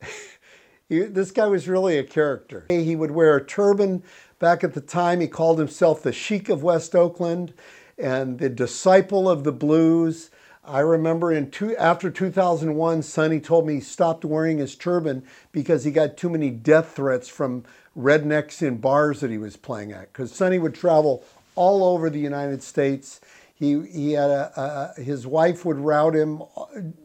this 0.88 1.30
guy 1.30 1.46
was 1.46 1.68
really 1.68 1.98
a 1.98 2.04
character. 2.04 2.66
He 2.68 2.96
would 2.96 3.10
wear 3.10 3.36
a 3.36 3.44
turban 3.44 4.02
back 4.38 4.64
at 4.64 4.74
the 4.74 4.80
time. 4.80 5.20
He 5.20 5.28
called 5.28 5.58
himself 5.58 6.02
the 6.02 6.12
Sheik 6.12 6.48
of 6.48 6.62
West 6.62 6.94
Oakland 6.94 7.52
and 7.98 8.38
the 8.38 8.48
disciple 8.48 9.28
of 9.28 9.44
the 9.44 9.52
blues. 9.52 10.30
I 10.64 10.80
remember 10.80 11.32
in 11.32 11.50
two, 11.50 11.76
after 11.76 12.10
2001, 12.10 13.02
Sonny 13.02 13.40
told 13.40 13.66
me 13.66 13.74
he 13.74 13.80
stopped 13.80 14.24
wearing 14.24 14.58
his 14.58 14.74
turban 14.74 15.24
because 15.52 15.84
he 15.84 15.90
got 15.90 16.16
too 16.16 16.28
many 16.28 16.50
death 16.50 16.96
threats 16.96 17.28
from 17.28 17.64
rednecks 17.96 18.62
in 18.62 18.78
bars 18.78 19.20
that 19.20 19.30
he 19.30 19.38
was 19.38 19.56
playing 19.56 19.92
at. 19.92 20.12
Because 20.12 20.32
Sonny 20.32 20.58
would 20.58 20.74
travel 20.74 21.24
all 21.54 21.84
over 21.84 22.10
the 22.10 22.18
United 22.18 22.62
States. 22.62 23.20
He, 23.54 23.80
he 23.86 24.12
had 24.12 24.28
a, 24.28 24.94
a, 24.98 25.00
his 25.00 25.26
wife 25.26 25.64
would 25.64 25.78
route 25.78 26.14
him, 26.14 26.42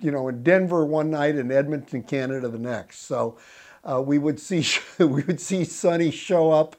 you 0.01 0.11
know, 0.11 0.27
in 0.27 0.43
Denver 0.43 0.83
one 0.83 1.11
night 1.11 1.35
and 1.35 1.51
Edmonton, 1.51 2.03
Canada 2.03 2.49
the 2.49 2.57
next. 2.57 3.05
So 3.05 3.37
uh, 3.83 4.01
we 4.01 4.17
would 4.17 4.39
see 4.39 4.65
we 4.99 5.23
would 5.23 5.39
see 5.39 5.63
Sonny 5.63 6.11
show 6.11 6.51
up 6.51 6.75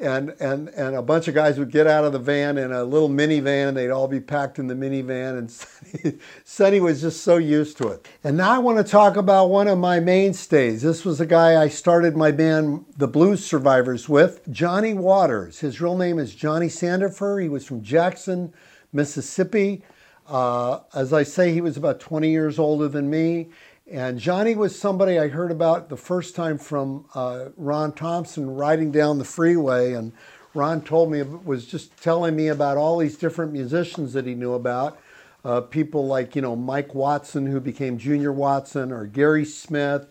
and 0.00 0.30
and 0.40 0.68
and 0.70 0.96
a 0.96 1.02
bunch 1.02 1.28
of 1.28 1.34
guys 1.34 1.58
would 1.58 1.70
get 1.70 1.86
out 1.86 2.04
of 2.04 2.12
the 2.12 2.18
van 2.18 2.58
in 2.58 2.72
a 2.72 2.84
little 2.84 3.08
minivan. 3.08 3.68
and 3.68 3.76
They'd 3.76 3.90
all 3.90 4.08
be 4.08 4.20
packed 4.20 4.58
in 4.58 4.66
the 4.66 4.74
minivan, 4.74 5.38
and 5.38 5.50
Sonny, 5.50 6.18
Sonny 6.44 6.80
was 6.80 7.00
just 7.00 7.22
so 7.22 7.36
used 7.36 7.76
to 7.78 7.88
it. 7.88 8.08
And 8.24 8.36
now 8.36 8.50
I 8.50 8.58
want 8.58 8.78
to 8.78 8.84
talk 8.84 9.16
about 9.16 9.50
one 9.50 9.68
of 9.68 9.78
my 9.78 10.00
mainstays. 10.00 10.82
This 10.82 11.04
was 11.04 11.20
a 11.20 11.26
guy 11.26 11.60
I 11.60 11.68
started 11.68 12.16
my 12.16 12.30
band, 12.30 12.84
the 12.96 13.08
Blues 13.08 13.44
Survivors, 13.44 14.08
with 14.08 14.40
Johnny 14.50 14.94
Waters. 14.94 15.60
His 15.60 15.80
real 15.80 15.96
name 15.96 16.18
is 16.18 16.34
Johnny 16.34 16.68
Sandifer. 16.68 17.42
He 17.42 17.48
was 17.48 17.64
from 17.66 17.82
Jackson, 17.82 18.52
Mississippi. 18.92 19.82
Uh, 20.26 20.80
as 20.94 21.12
I 21.12 21.24
say, 21.24 21.52
he 21.52 21.60
was 21.60 21.76
about 21.76 21.98
20 21.98 22.30
years 22.30 22.58
older 22.58 22.88
than 22.88 23.10
me. 23.10 23.48
And 23.90 24.20
Johnny 24.20 24.54
was 24.54 24.78
somebody 24.78 25.18
I 25.18 25.26
heard 25.26 25.50
about 25.50 25.88
the 25.88 25.96
first 25.96 26.36
time 26.36 26.58
from 26.58 27.06
uh, 27.12 27.46
Ron 27.56 27.92
Thompson 27.92 28.54
riding 28.54 28.92
down 28.92 29.18
the 29.18 29.24
freeway. 29.24 29.94
And 29.94 30.12
Ron 30.54 30.82
told 30.82 31.10
me, 31.10 31.22
was 31.22 31.66
just 31.66 32.00
telling 32.00 32.36
me 32.36 32.46
about 32.46 32.76
all 32.76 32.98
these 32.98 33.16
different 33.16 33.52
musicians 33.52 34.12
that 34.12 34.26
he 34.26 34.36
knew 34.36 34.52
about. 34.52 35.00
Uh, 35.44 35.62
people 35.62 36.06
like, 36.06 36.36
you 36.36 36.42
know, 36.42 36.54
Mike 36.54 36.94
Watson, 36.94 37.46
who 37.46 37.58
became 37.58 37.98
Junior 37.98 38.32
Watson, 38.32 38.92
or 38.92 39.06
Gary 39.06 39.44
Smith, 39.44 40.06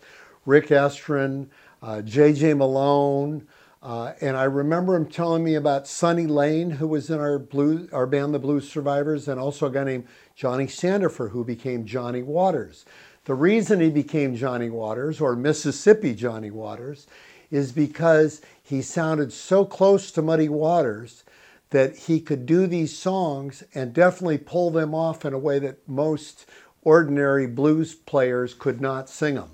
Rick 0.46 0.68
Estrin, 0.68 1.48
uh, 1.82 2.02
J.J. 2.02 2.56
Malone. 2.56 3.48
Uh, 3.82 4.12
and 4.20 4.36
I 4.36 4.44
remember 4.44 4.94
him 4.94 5.06
telling 5.06 5.42
me 5.42 5.56
about 5.56 5.88
Sonny 5.88 6.28
Lane, 6.28 6.72
who 6.72 6.88
was 6.88 7.10
in 7.10 7.20
our 7.22 7.40
blues, 7.40 7.90
our 7.94 8.06
band, 8.06 8.34
the 8.34 8.40
Blues 8.40 8.70
Survivors, 8.70 9.30
and 9.30 9.40
also 9.40 9.68
a 9.68 9.72
guy 9.72 9.86
named 9.86 10.08
Johnny 10.36 10.66
Sandifer, 10.66 11.32
who 11.32 11.46
became 11.46 11.86
Johnny 11.86 12.22
Waters. 12.22 12.84
The 13.26 13.34
reason 13.36 13.80
he 13.80 13.90
became 13.90 14.36
Johnny 14.36 14.70
Waters, 14.70 15.22
or 15.22 15.36
Mississippi 15.36 16.16
Johnny 16.16 16.52
Waters, 16.52 17.08
is 17.52 17.72
because 17.72 18.42
he 18.64 18.82
sounded 18.82 19.34
so 19.34 19.66
close 19.66 20.12
to 20.12 20.22
Muddy 20.22 20.50
Waters 20.50 21.24
that 21.72 21.96
he 21.96 22.20
could 22.20 22.46
do 22.46 22.66
these 22.66 22.98
songs 22.98 23.64
and 23.74 23.94
definitely 23.94 24.38
pull 24.38 24.72
them 24.72 24.96
off 24.96 25.26
in 25.26 25.34
a 25.34 25.40
way 25.40 25.60
that 25.60 25.88
most 25.88 26.46
ordinary 26.82 27.46
blues 27.46 27.94
players 27.94 28.54
could 28.54 28.82
not 28.82 29.10
sing 29.10 29.36
them. 29.36 29.52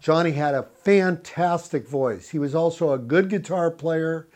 Johnny 0.00 0.32
had 0.32 0.54
a 0.54 0.64
fantastic 0.64 1.86
voice. 1.86 2.30
He 2.30 2.38
was 2.38 2.54
also 2.54 2.92
a 2.92 2.98
good 2.98 3.28
guitar 3.28 3.70
player, 3.70 4.26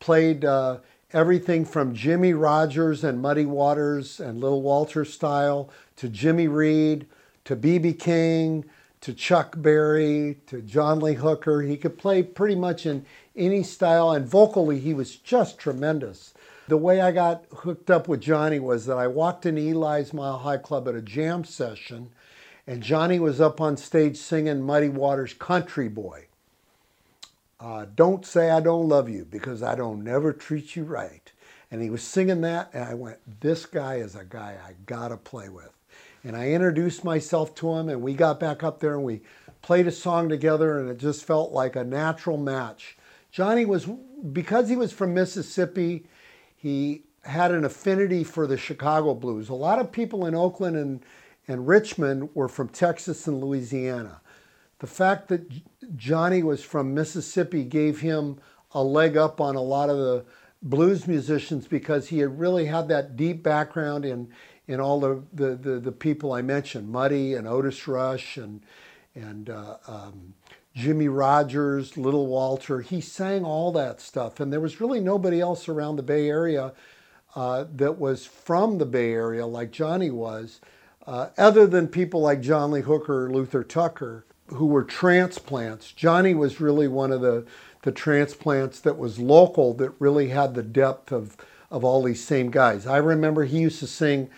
played 0.00 0.44
uh, 0.44 0.78
everything 1.12 1.64
from 1.64 1.94
Jimmy 1.94 2.32
Rogers 2.32 3.04
and 3.04 3.22
Muddy 3.22 3.46
Waters 3.46 4.18
and 4.18 4.40
Little 4.40 4.62
Walter 4.62 5.04
style 5.04 5.70
to 5.96 6.08
Jimmy 6.08 6.48
Reed 6.48 7.06
to 7.44 7.56
B.B. 7.56 7.94
King, 7.94 8.64
to 9.00 9.12
Chuck 9.12 9.54
Berry, 9.58 10.38
to 10.46 10.62
John 10.62 11.00
Lee 11.00 11.14
Hooker. 11.14 11.62
He 11.62 11.76
could 11.76 11.98
play 11.98 12.22
pretty 12.22 12.54
much 12.54 12.86
in 12.86 13.04
any 13.36 13.62
style, 13.62 14.12
and 14.12 14.26
vocally, 14.26 14.78
he 14.78 14.94
was 14.94 15.16
just 15.16 15.58
tremendous. 15.58 16.34
The 16.68 16.76
way 16.76 17.00
I 17.00 17.10
got 17.10 17.44
hooked 17.52 17.90
up 17.90 18.06
with 18.06 18.20
Johnny 18.20 18.60
was 18.60 18.86
that 18.86 18.96
I 18.96 19.08
walked 19.08 19.44
in 19.44 19.58
Eli's 19.58 20.12
Mile 20.12 20.38
High 20.38 20.58
Club 20.58 20.86
at 20.88 20.94
a 20.94 21.02
jam 21.02 21.44
session, 21.44 22.10
and 22.66 22.82
Johnny 22.82 23.18
was 23.18 23.40
up 23.40 23.60
on 23.60 23.76
stage 23.76 24.16
singing 24.16 24.62
Muddy 24.62 24.88
Waters' 24.88 25.34
Country 25.34 25.88
Boy. 25.88 26.26
Uh, 27.58 27.86
don't 27.94 28.24
say 28.24 28.50
I 28.50 28.60
don't 28.60 28.88
love 28.88 29.08
you 29.08 29.24
because 29.24 29.62
I 29.62 29.74
don't 29.74 30.04
never 30.04 30.32
treat 30.32 30.76
you 30.76 30.84
right. 30.84 31.30
And 31.70 31.82
he 31.82 31.90
was 31.90 32.02
singing 32.02 32.42
that, 32.42 32.70
and 32.72 32.84
I 32.84 32.94
went, 32.94 33.18
This 33.40 33.66
guy 33.66 33.96
is 33.96 34.14
a 34.14 34.24
guy 34.24 34.56
I 34.64 34.74
gotta 34.86 35.16
play 35.16 35.48
with. 35.48 35.70
And 36.24 36.36
I 36.36 36.50
introduced 36.50 37.04
myself 37.04 37.54
to 37.56 37.72
him, 37.72 37.88
and 37.88 38.00
we 38.00 38.14
got 38.14 38.38
back 38.38 38.62
up 38.62 38.80
there 38.80 38.94
and 38.94 39.04
we 39.04 39.22
played 39.60 39.86
a 39.86 39.92
song 39.92 40.28
together, 40.28 40.78
and 40.78 40.88
it 40.88 40.98
just 40.98 41.24
felt 41.24 41.52
like 41.52 41.76
a 41.76 41.84
natural 41.84 42.36
match. 42.36 42.96
Johnny 43.30 43.64
was, 43.64 43.88
because 44.32 44.68
he 44.68 44.76
was 44.76 44.92
from 44.92 45.14
Mississippi, 45.14 46.06
he 46.56 47.02
had 47.24 47.52
an 47.52 47.64
affinity 47.64 48.24
for 48.24 48.46
the 48.46 48.56
Chicago 48.56 49.14
blues. 49.14 49.48
A 49.48 49.54
lot 49.54 49.78
of 49.78 49.92
people 49.92 50.26
in 50.26 50.34
Oakland 50.34 50.76
and, 50.76 51.04
and 51.48 51.66
Richmond 51.66 52.30
were 52.34 52.48
from 52.48 52.68
Texas 52.68 53.26
and 53.26 53.40
Louisiana. 53.40 54.20
The 54.80 54.86
fact 54.86 55.28
that 55.28 55.48
Johnny 55.96 56.42
was 56.42 56.62
from 56.62 56.94
Mississippi 56.94 57.64
gave 57.64 58.00
him 58.00 58.38
a 58.72 58.82
leg 58.82 59.16
up 59.16 59.40
on 59.40 59.54
a 59.54 59.62
lot 59.62 59.90
of 59.90 59.96
the 59.96 60.24
blues 60.62 61.06
musicians 61.06 61.66
because 61.66 62.08
he 62.08 62.18
had 62.18 62.38
really 62.38 62.66
had 62.66 62.88
that 62.88 63.16
deep 63.16 63.42
background 63.42 64.04
in 64.04 64.28
in 64.68 64.80
all 64.80 65.00
the, 65.00 65.22
the, 65.32 65.56
the, 65.56 65.80
the, 65.80 65.92
people 65.92 66.32
I 66.32 66.42
mentioned, 66.42 66.88
Muddy 66.88 67.34
and 67.34 67.48
Otis 67.48 67.88
Rush 67.88 68.36
and, 68.36 68.62
and 69.14 69.50
uh, 69.50 69.76
um, 69.86 70.34
Jimmy 70.74 71.08
Rogers, 71.08 71.96
Little 71.96 72.26
Walter. 72.26 72.80
He 72.80 73.00
sang 73.00 73.44
all 73.44 73.72
that 73.72 74.00
stuff. 74.00 74.40
And 74.40 74.52
there 74.52 74.60
was 74.60 74.80
really 74.80 75.00
nobody 75.00 75.40
else 75.40 75.68
around 75.68 75.96
the 75.96 76.02
Bay 76.02 76.28
Area 76.28 76.72
uh, 77.34 77.64
that 77.74 77.98
was 77.98 78.26
from 78.26 78.78
the 78.78 78.86
Bay 78.86 79.12
Area 79.12 79.46
like 79.46 79.70
Johnny 79.70 80.10
was, 80.10 80.60
uh, 81.06 81.28
other 81.36 81.66
than 81.66 81.88
people 81.88 82.20
like 82.20 82.40
John 82.40 82.70
Lee 82.70 82.82
Hooker 82.82 83.26
or 83.26 83.30
Luther 83.30 83.64
Tucker, 83.64 84.24
who 84.48 84.66
were 84.66 84.84
transplants. 84.84 85.92
Johnny 85.92 86.34
was 86.34 86.60
really 86.60 86.88
one 86.88 87.10
of 87.10 87.20
the, 87.20 87.44
the 87.82 87.92
transplants 87.92 88.80
that 88.80 88.98
was 88.98 89.18
local 89.18 89.74
that 89.74 89.90
really 89.98 90.28
had 90.28 90.54
the 90.54 90.62
depth 90.62 91.10
of, 91.10 91.36
of 91.70 91.84
all 91.84 92.02
these 92.02 92.24
same 92.24 92.50
guys. 92.50 92.86
I 92.86 92.98
remember 92.98 93.44
he 93.44 93.60
used 93.60 93.80
to 93.80 93.86
sing 93.86 94.30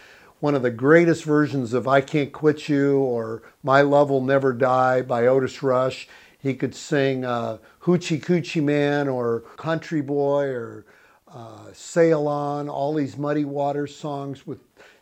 one 0.45 0.55
of 0.55 0.61
the 0.61 0.71
greatest 0.71 1.25
versions 1.25 1.73
of 1.73 1.89
I 1.89 2.03
Can't 2.03 2.31
Quit 2.31 2.69
You 2.69 2.99
or 2.99 3.43
My 3.63 3.81
Love 3.81 4.11
Will 4.11 4.21
Never 4.21 4.53
Die 4.53 5.01
by 5.01 5.27
Otis 5.27 5.63
Rush. 5.63 6.07
He 6.39 6.53
could 6.53 6.75
sing 6.75 7.25
uh, 7.25 7.57
Hoochie 7.85 8.23
Coochie 8.23 8.63
Man 8.63 9.09
or 9.09 9.41
Country 9.57 10.03
Boy 10.03 10.49
or 10.49 10.85
uh, 11.33 11.73
Sail 11.73 12.29
On, 12.29 12.69
all 12.69 12.93
these 12.93 13.17
Muddy 13.17 13.47
Waters 13.47 13.97
songs 13.97 14.47
with 14.47 14.59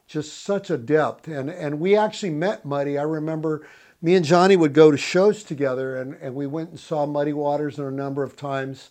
just 0.06 0.44
such 0.44 0.70
a 0.70 0.78
depth. 0.78 1.26
And, 1.26 1.50
and 1.50 1.80
we 1.80 1.96
actually 1.96 2.30
met 2.30 2.64
Muddy. 2.64 2.96
I 2.96 3.02
remember 3.02 3.66
me 4.00 4.14
and 4.14 4.24
Johnny 4.24 4.54
would 4.54 4.74
go 4.74 4.92
to 4.92 4.96
shows 4.96 5.42
together 5.42 5.96
and, 5.96 6.14
and 6.22 6.36
we 6.36 6.46
went 6.46 6.70
and 6.70 6.78
saw 6.78 7.04
Muddy 7.04 7.32
Waters 7.32 7.80
a 7.80 7.90
number 7.90 8.22
of 8.22 8.36
times 8.36 8.90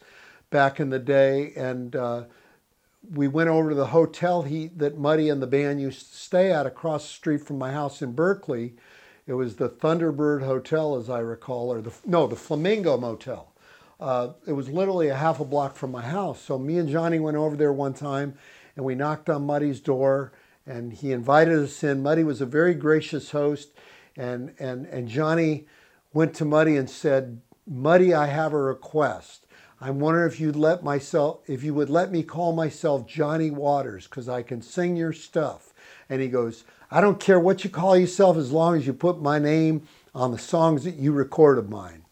back 0.50 0.81
in 0.81 0.89
the 0.89 1.00
day. 1.00 1.53
And 1.55 1.96
uh, 1.96 2.24
we 3.10 3.27
went 3.27 3.50
over 3.50 3.70
to 3.70 3.75
the 3.75 3.88
hotel 3.88 4.43
he, 4.43 4.67
that 4.75 4.98
Muddy 4.98 5.29
and 5.29 5.41
the 5.41 5.48
band 5.48 5.81
used 5.81 6.12
to 6.12 6.17
stay 6.17 6.51
at 6.51 6.65
across 6.65 7.03
the 7.03 7.13
street 7.13 7.41
from 7.41 7.58
my 7.58 7.72
house 7.72 8.01
in 8.01 8.13
Berkeley. 8.13 8.75
It 9.27 9.34
was 9.34 9.55
the 9.55 9.70
Thunderbird 9.70 10.43
Hotel, 10.43 10.96
as 10.96 11.10
I 11.10 11.20
recall, 11.20 11.72
or 11.72 11.81
the 11.81 11.93
no, 12.05 12.27
the 12.27 12.36
Flamingo 12.36 12.98
Motel. 12.98 13.51
Uh, 14.00 14.34
it 14.48 14.53
was 14.53 14.67
literally 14.70 15.10
a 15.10 15.15
half 15.15 15.39
a 15.39 15.46
block 15.46 15.75
from 15.75 15.91
my 15.91 16.01
house. 16.01 16.41
So 16.41 16.58
me 16.58 16.77
and 16.77 16.89
Johnny 16.89 17.20
went 17.20 17.38
over 17.38 17.55
there 17.55 17.72
one 17.72 17.93
time, 17.93 18.34
and 18.75 18.84
we 18.84 18.96
knocked 18.96 19.29
on 19.29 19.46
Muddy's 19.46 19.79
door, 19.79 20.31
and 20.65 20.91
he 20.91 21.12
invited 21.12 21.60
us 21.60 21.84
in. 21.84 22.01
Muddy 22.01 22.24
was 22.24 22.41
a 22.41 22.46
very 22.46 22.74
gracious 22.74 23.31
host, 23.31 23.70
and 24.17 24.53
and 24.60 24.86
and 24.88 25.08
Johnny 25.08 25.65
went 26.13 26.34
to 26.36 26.46
Muddy 26.46 26.75
and 26.75 26.89
said, 26.89 27.41
"Muddy, 27.67 28.13
I 28.13 28.27
have 28.27 28.53
a 28.53 28.62
request. 28.62 29.40
I'm 29.81 30.00
wondering 30.00 30.31
if 30.31 30.39
you'd 30.39 30.55
let 30.55 30.83
myself, 30.83 31.39
if 31.47 31.63
you 31.63 31.73
would 31.73 31.89
let 31.89 32.11
me 32.11 32.21
call 32.21 32.53
myself 32.53 33.07
Johnny 33.07 33.50
Waters, 33.50 34.05
because 34.05 34.29
I 34.29 34.43
can 34.43 34.61
sing 34.61 34.95
your 34.95 35.11
stuff. 35.11 35.73
And 36.07 36.21
he 36.21 36.27
goes, 36.27 36.65
I 36.91 37.01
don't 37.01 37.19
care 37.19 37.39
what 37.39 37.63
you 37.63 37.69
call 37.71 37.97
yourself 37.97 38.38
as 38.38 38.51
long 38.51 38.77
as 38.77 38.85
you 38.85 38.93
put 38.93 39.21
my 39.21 39.39
name 39.39 39.88
on 40.13 40.31
the 40.31 40.38
songs 40.38 40.83
that 40.83 40.95
you 40.95 41.11
record 41.11 41.57
of 41.57 41.69
mine. 41.69 42.03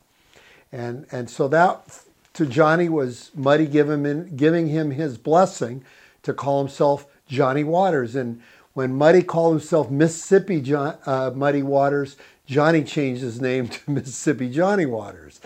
And, 0.72 1.06
and 1.12 1.30
so 1.30 1.48
that 1.50 2.00
to 2.34 2.46
Johnny 2.48 2.90
was 2.90 3.30
Muddy 3.36 3.68
giving 3.68 4.04
him, 4.04 4.36
giving 4.36 4.70
him 4.70 4.92
his 4.92 5.18
blessing 5.18 5.84
to 6.24 6.34
call 6.34 6.60
himself 6.60 7.06
Johnny 7.28 7.64
Waters. 7.64 8.16
And 8.16 8.42
when 8.74 8.96
Muddy 8.96 9.22
called 9.22 9.54
himself 9.54 9.92
Mississippi 9.92 10.62
John, 10.62 10.98
uh, 11.06 11.32
Muddy 11.36 11.62
Waters, 11.62 12.18
Johnny 12.48 12.84
changed 12.84 13.22
his 13.22 13.40
name 13.40 13.68
to 13.70 13.92
Mississippi 13.92 14.50
Johnny 14.50 14.88
Waters. 14.88 15.40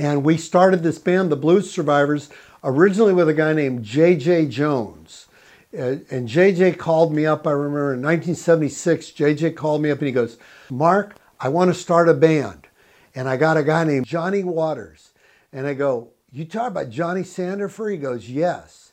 And 0.00 0.24
we 0.24 0.38
started 0.38 0.82
this 0.82 0.98
band, 0.98 1.30
the 1.30 1.36
Blues 1.36 1.70
Survivors, 1.70 2.30
originally 2.64 3.12
with 3.12 3.28
a 3.28 3.34
guy 3.34 3.52
named 3.52 3.84
J.J. 3.84 4.46
Jones. 4.46 5.28
Uh, 5.76 6.00
and 6.10 6.26
JJ 6.26 6.78
called 6.78 7.12
me 7.12 7.26
up, 7.26 7.46
I 7.46 7.50
remember 7.50 7.92
in 7.92 8.00
1976, 8.00 9.10
JJ 9.10 9.56
called 9.56 9.82
me 9.82 9.90
up 9.90 9.98
and 9.98 10.06
he 10.06 10.12
goes, 10.12 10.38
Mark, 10.70 11.16
I 11.38 11.50
want 11.50 11.68
to 11.68 11.74
start 11.78 12.08
a 12.08 12.14
band. 12.14 12.66
And 13.14 13.28
I 13.28 13.36
got 13.36 13.58
a 13.58 13.62
guy 13.62 13.84
named 13.84 14.06
Johnny 14.06 14.42
Waters. 14.42 15.10
And 15.52 15.66
I 15.66 15.74
go, 15.74 16.08
You 16.32 16.46
talk 16.46 16.68
about 16.68 16.88
Johnny 16.88 17.20
Sandifer? 17.20 17.92
He 17.92 17.98
goes, 17.98 18.26
Yes. 18.26 18.92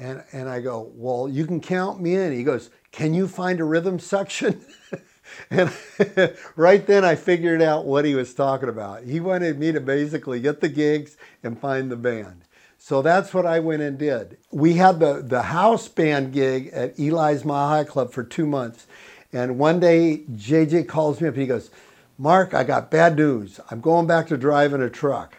And, 0.00 0.24
and 0.32 0.48
I 0.48 0.60
go, 0.60 0.90
Well, 0.96 1.28
you 1.28 1.46
can 1.46 1.60
count 1.60 2.00
me 2.00 2.16
in. 2.16 2.32
He 2.32 2.42
goes, 2.42 2.70
Can 2.90 3.14
you 3.14 3.28
find 3.28 3.60
a 3.60 3.64
rhythm 3.64 4.00
section? 4.00 4.64
and 5.50 5.72
right 6.56 6.86
then 6.86 7.04
I 7.04 7.14
figured 7.14 7.62
out 7.62 7.86
what 7.86 8.04
he 8.04 8.14
was 8.14 8.34
talking 8.34 8.68
about. 8.68 9.04
He 9.04 9.20
wanted 9.20 9.58
me 9.58 9.72
to 9.72 9.80
basically 9.80 10.40
get 10.40 10.60
the 10.60 10.68
gigs 10.68 11.16
and 11.42 11.58
find 11.58 11.90
the 11.90 11.96
band. 11.96 12.42
So 12.78 13.00
that's 13.00 13.32
what 13.32 13.46
I 13.46 13.60
went 13.60 13.82
and 13.82 13.96
did. 13.96 14.36
We 14.50 14.74
had 14.74 15.00
the, 15.00 15.22
the 15.22 15.42
house 15.42 15.88
band 15.88 16.32
gig 16.32 16.68
at 16.68 16.98
Eli's 16.98 17.42
High 17.42 17.84
Club 17.84 18.12
for 18.12 18.22
two 18.22 18.46
months. 18.46 18.86
And 19.32 19.58
one 19.58 19.80
day, 19.80 20.22
JJ 20.30 20.86
calls 20.86 21.20
me 21.20 21.28
up 21.28 21.34
he 21.34 21.46
goes, 21.46 21.70
Mark, 22.18 22.54
I 22.54 22.62
got 22.62 22.90
bad 22.90 23.16
news. 23.16 23.58
I'm 23.70 23.80
going 23.80 24.06
back 24.06 24.28
to 24.28 24.36
driving 24.36 24.82
a 24.82 24.90
truck. 24.90 25.38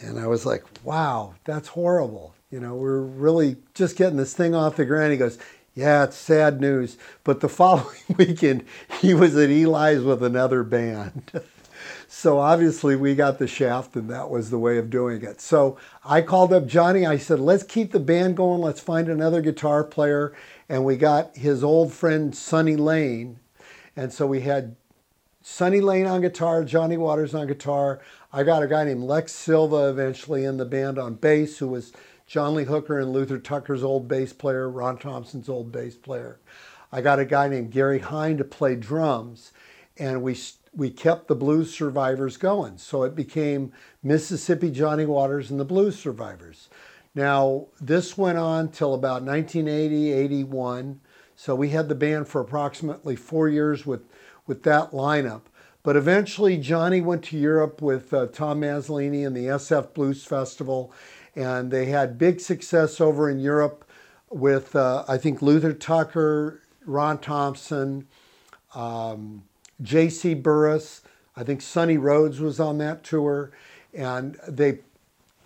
And 0.00 0.18
I 0.18 0.26
was 0.28 0.46
like, 0.46 0.64
wow, 0.82 1.34
that's 1.44 1.68
horrible. 1.68 2.34
You 2.50 2.60
know, 2.60 2.74
we're 2.76 3.02
really 3.02 3.56
just 3.74 3.96
getting 3.96 4.16
this 4.16 4.32
thing 4.32 4.54
off 4.54 4.76
the 4.76 4.84
ground. 4.84 5.12
He 5.12 5.18
goes, 5.18 5.38
yeah, 5.74 6.04
it's 6.04 6.16
sad 6.16 6.60
news. 6.60 6.96
But 7.24 7.40
the 7.40 7.48
following 7.60 8.16
weekend, 8.16 8.64
he 9.00 9.14
was 9.14 9.36
at 9.36 9.50
Eli's 9.50 10.02
with 10.02 10.22
another 10.22 10.62
band. 10.62 11.30
So 12.12 12.40
obviously 12.40 12.96
we 12.96 13.14
got 13.14 13.38
the 13.38 13.46
shaft 13.46 13.94
and 13.94 14.10
that 14.10 14.30
was 14.30 14.50
the 14.50 14.58
way 14.58 14.78
of 14.78 14.90
doing 14.90 15.22
it. 15.22 15.40
So 15.40 15.78
I 16.04 16.22
called 16.22 16.52
up 16.52 16.66
Johnny. 16.66 17.06
I 17.06 17.16
said, 17.16 17.38
let's 17.38 17.62
keep 17.62 17.92
the 17.92 18.00
band 18.00 18.36
going. 18.36 18.60
Let's 18.60 18.80
find 18.80 19.08
another 19.08 19.40
guitar 19.40 19.84
player. 19.84 20.34
And 20.68 20.84
we 20.84 20.96
got 20.96 21.36
his 21.36 21.62
old 21.62 21.92
friend 21.92 22.34
Sonny 22.34 22.74
Lane. 22.74 23.38
And 23.94 24.12
so 24.12 24.26
we 24.26 24.40
had 24.40 24.74
Sonny 25.40 25.80
Lane 25.80 26.06
on 26.06 26.20
guitar, 26.20 26.64
Johnny 26.64 26.96
Waters 26.96 27.32
on 27.32 27.46
guitar. 27.46 28.00
I 28.32 28.42
got 28.42 28.64
a 28.64 28.66
guy 28.66 28.84
named 28.84 29.04
Lex 29.04 29.30
Silva 29.32 29.88
eventually 29.88 30.44
in 30.44 30.56
the 30.56 30.64
band 30.64 30.98
on 30.98 31.14
bass, 31.14 31.58
who 31.58 31.68
was 31.68 31.92
John 32.30 32.54
Lee 32.54 32.62
Hooker 32.62 33.00
and 33.00 33.12
Luther 33.12 33.40
Tucker's 33.40 33.82
old 33.82 34.06
bass 34.06 34.32
player, 34.32 34.70
Ron 34.70 34.98
Thompson's 34.98 35.48
old 35.48 35.72
bass 35.72 35.96
player. 35.96 36.38
I 36.92 37.00
got 37.00 37.18
a 37.18 37.24
guy 37.24 37.48
named 37.48 37.72
Gary 37.72 37.98
Hine 37.98 38.36
to 38.36 38.44
play 38.44 38.76
drums. 38.76 39.50
And 39.98 40.22
we 40.22 40.38
we 40.72 40.90
kept 40.90 41.26
the 41.26 41.34
blues 41.34 41.74
survivors 41.74 42.36
going. 42.36 42.78
So 42.78 43.02
it 43.02 43.16
became 43.16 43.72
Mississippi 44.04 44.70
Johnny 44.70 45.06
Waters 45.06 45.50
and 45.50 45.58
the 45.58 45.64
Blues 45.64 45.98
Survivors. 45.98 46.68
Now, 47.16 47.66
this 47.80 48.16
went 48.16 48.38
on 48.38 48.68
till 48.68 48.94
about 48.94 49.24
1980, 49.24 50.12
81. 50.12 51.00
So 51.34 51.56
we 51.56 51.70
had 51.70 51.88
the 51.88 51.96
band 51.96 52.28
for 52.28 52.40
approximately 52.40 53.16
four 53.16 53.48
years 53.48 53.84
with, 53.84 54.02
with 54.46 54.62
that 54.62 54.92
lineup. 54.92 55.42
But 55.82 55.96
eventually, 55.96 56.58
Johnny 56.58 57.00
went 57.00 57.24
to 57.24 57.38
Europe 57.38 57.82
with 57.82 58.14
uh, 58.14 58.26
Tom 58.26 58.60
Mazzolini 58.60 59.26
and 59.26 59.34
the 59.34 59.46
SF 59.46 59.94
Blues 59.94 60.24
Festival, 60.24 60.92
and 61.34 61.70
they 61.70 61.86
had 61.86 62.18
big 62.18 62.40
success 62.40 63.00
over 63.00 63.30
in 63.30 63.38
Europe 63.38 63.84
with, 64.30 64.74
uh, 64.74 65.04
I 65.08 65.18
think, 65.18 65.42
Luther 65.42 65.72
Tucker, 65.72 66.62
Ron 66.84 67.18
Thompson, 67.18 68.06
um, 68.74 69.42
J.C. 69.82 70.34
Burris. 70.34 71.02
I 71.36 71.44
think 71.44 71.62
Sonny 71.62 71.96
Rhodes 71.96 72.40
was 72.40 72.60
on 72.60 72.78
that 72.78 73.04
tour. 73.04 73.50
And 73.92 74.36
they 74.46 74.78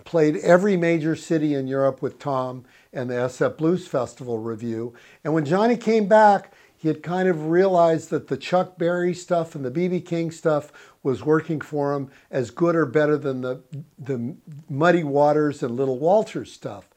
played 0.05 0.37
every 0.39 0.77
major 0.77 1.17
city 1.17 1.55
in 1.55 1.67
Europe 1.67 2.03
with 2.03 2.19
Tom 2.19 2.65
and 2.93 3.11
the 3.11 3.15
SF 3.15 3.57
Blues 3.57 3.87
Festival 3.87 4.39
review. 4.39 4.95
And 5.25 5.33
when 5.33 5.45
Johnny 5.45 5.77
came 5.77 6.07
back, 6.07 6.53
he 6.85 6.89
had 6.89 7.03
kind 7.03 7.31
of 7.31 7.47
realized 7.47 8.11
that 8.11 8.29
the 8.29 8.37
Chuck 8.37 8.77
Berry 8.77 9.15
stuff 9.15 9.55
and 9.55 9.65
the 9.65 9.71
BB 9.71 10.05
King 10.05 10.31
stuff 10.31 10.71
was 11.03 11.25
working 11.25 11.63
for 11.63 11.95
him 11.95 12.11
as 12.31 12.51
good 12.51 12.77
or 12.77 12.85
better 12.85 13.17
than 13.17 13.41
the, 13.41 13.63
the 13.99 14.35
Muddy 14.69 15.03
Waters 15.03 15.63
and 15.63 15.77
Little 15.77 15.99
Walters 15.99 16.53
stuff. 16.53 16.91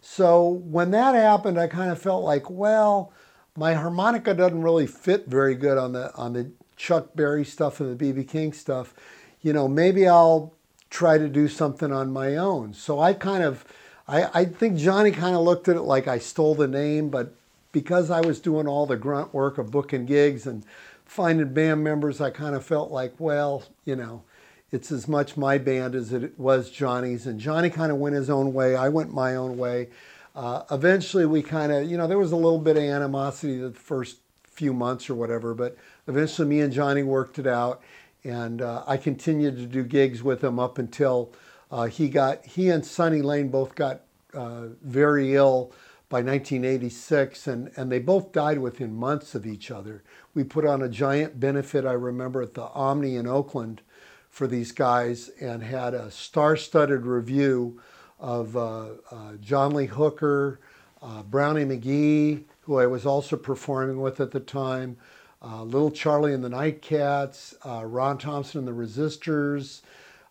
So 0.00 0.48
when 0.48 0.92
that 0.92 1.14
happened, 1.14 1.60
I 1.60 1.66
kind 1.66 1.90
of 1.90 2.00
felt 2.00 2.24
like, 2.24 2.48
well, 2.48 3.12
my 3.54 3.74
harmonica 3.74 4.32
doesn't 4.32 4.62
really 4.62 4.86
fit 4.86 5.26
very 5.26 5.54
good 5.54 5.76
on 5.76 5.92
the 5.92 6.14
on 6.14 6.32
the 6.32 6.50
Chuck 6.76 7.08
Berry 7.14 7.44
stuff 7.44 7.80
and 7.80 7.98
the 7.98 8.02
BB 8.02 8.26
King 8.26 8.54
stuff, 8.54 8.94
you 9.42 9.52
know, 9.52 9.68
maybe 9.68 10.08
I'll 10.08 10.54
try 10.88 11.18
to 11.18 11.28
do 11.28 11.48
something 11.48 11.92
on 11.92 12.10
my 12.10 12.36
own. 12.36 12.72
So 12.72 12.98
I 12.98 13.12
kind 13.12 13.44
of, 13.44 13.66
I, 14.08 14.40
I 14.40 14.44
think 14.46 14.78
Johnny 14.78 15.10
kind 15.10 15.36
of 15.36 15.42
looked 15.42 15.68
at 15.68 15.76
it 15.76 15.82
like 15.82 16.08
I 16.08 16.18
stole 16.18 16.54
the 16.54 16.66
name, 16.66 17.10
but 17.10 17.34
because 17.74 18.08
I 18.08 18.20
was 18.20 18.40
doing 18.40 18.66
all 18.68 18.86
the 18.86 18.96
grunt 18.96 19.34
work 19.34 19.58
of 19.58 19.72
booking 19.72 20.06
gigs 20.06 20.46
and 20.46 20.64
finding 21.04 21.52
band 21.52 21.84
members, 21.84 22.20
I 22.20 22.30
kind 22.30 22.54
of 22.54 22.64
felt 22.64 22.92
like, 22.92 23.12
well, 23.18 23.64
you 23.84 23.96
know, 23.96 24.22
it's 24.70 24.92
as 24.92 25.08
much 25.08 25.36
my 25.36 25.58
band 25.58 25.96
as 25.96 26.12
it 26.12 26.38
was 26.38 26.70
Johnny's. 26.70 27.26
And 27.26 27.38
Johnny 27.38 27.68
kind 27.68 27.90
of 27.90 27.98
went 27.98 28.14
his 28.14 28.30
own 28.30 28.54
way. 28.54 28.76
I 28.76 28.88
went 28.88 29.12
my 29.12 29.34
own 29.34 29.58
way. 29.58 29.88
Uh, 30.36 30.62
eventually, 30.70 31.26
we 31.26 31.42
kind 31.42 31.72
of, 31.72 31.90
you 31.90 31.98
know, 31.98 32.06
there 32.06 32.18
was 32.18 32.32
a 32.32 32.36
little 32.36 32.60
bit 32.60 32.76
of 32.76 32.84
animosity 32.84 33.58
the 33.58 33.72
first 33.72 34.18
few 34.44 34.72
months 34.72 35.10
or 35.10 35.16
whatever, 35.16 35.52
but 35.52 35.76
eventually 36.06 36.46
me 36.46 36.60
and 36.60 36.72
Johnny 36.72 37.02
worked 37.02 37.40
it 37.40 37.46
out, 37.46 37.82
and 38.22 38.62
uh, 38.62 38.84
I 38.86 38.96
continued 38.96 39.56
to 39.56 39.66
do 39.66 39.82
gigs 39.82 40.22
with 40.22 40.42
him 40.42 40.60
up 40.60 40.78
until 40.78 41.32
uh, 41.70 41.86
he 41.86 42.08
got 42.08 42.44
he 42.44 42.70
and 42.70 42.86
Sonny 42.86 43.20
Lane 43.20 43.48
both 43.48 43.74
got 43.74 44.02
uh, 44.32 44.68
very 44.82 45.34
ill 45.34 45.72
by 46.14 46.20
1986, 46.20 47.48
and 47.48 47.72
and 47.74 47.90
they 47.90 47.98
both 47.98 48.30
died 48.30 48.60
within 48.60 48.94
months 48.94 49.34
of 49.34 49.44
each 49.44 49.68
other. 49.68 50.04
We 50.32 50.44
put 50.44 50.64
on 50.64 50.80
a 50.80 50.88
giant 50.88 51.40
benefit, 51.40 51.84
I 51.84 51.94
remember, 51.94 52.40
at 52.40 52.54
the 52.54 52.68
Omni 52.68 53.16
in 53.16 53.26
Oakland 53.26 53.82
for 54.30 54.46
these 54.46 54.70
guys, 54.70 55.28
and 55.40 55.64
had 55.64 55.92
a 55.92 56.12
star-studded 56.12 57.04
review 57.04 57.80
of 58.20 58.56
uh, 58.56 58.90
uh, 59.10 59.32
John 59.40 59.74
Lee 59.74 59.86
Hooker, 59.86 60.60
uh, 61.02 61.24
Brownie 61.24 61.64
McGhee, 61.64 62.44
who 62.60 62.78
I 62.78 62.86
was 62.86 63.04
also 63.04 63.36
performing 63.36 64.00
with 64.00 64.20
at 64.20 64.30
the 64.30 64.38
time 64.38 64.96
uh, 65.42 65.64
Little 65.64 65.90
Charlie 65.90 66.32
and 66.32 66.44
the 66.44 66.48
Nightcats, 66.48 67.54
uh, 67.66 67.84
Ron 67.84 68.18
Thompson 68.18 68.60
and 68.60 68.68
the 68.68 68.84
Resistors, 68.84 69.80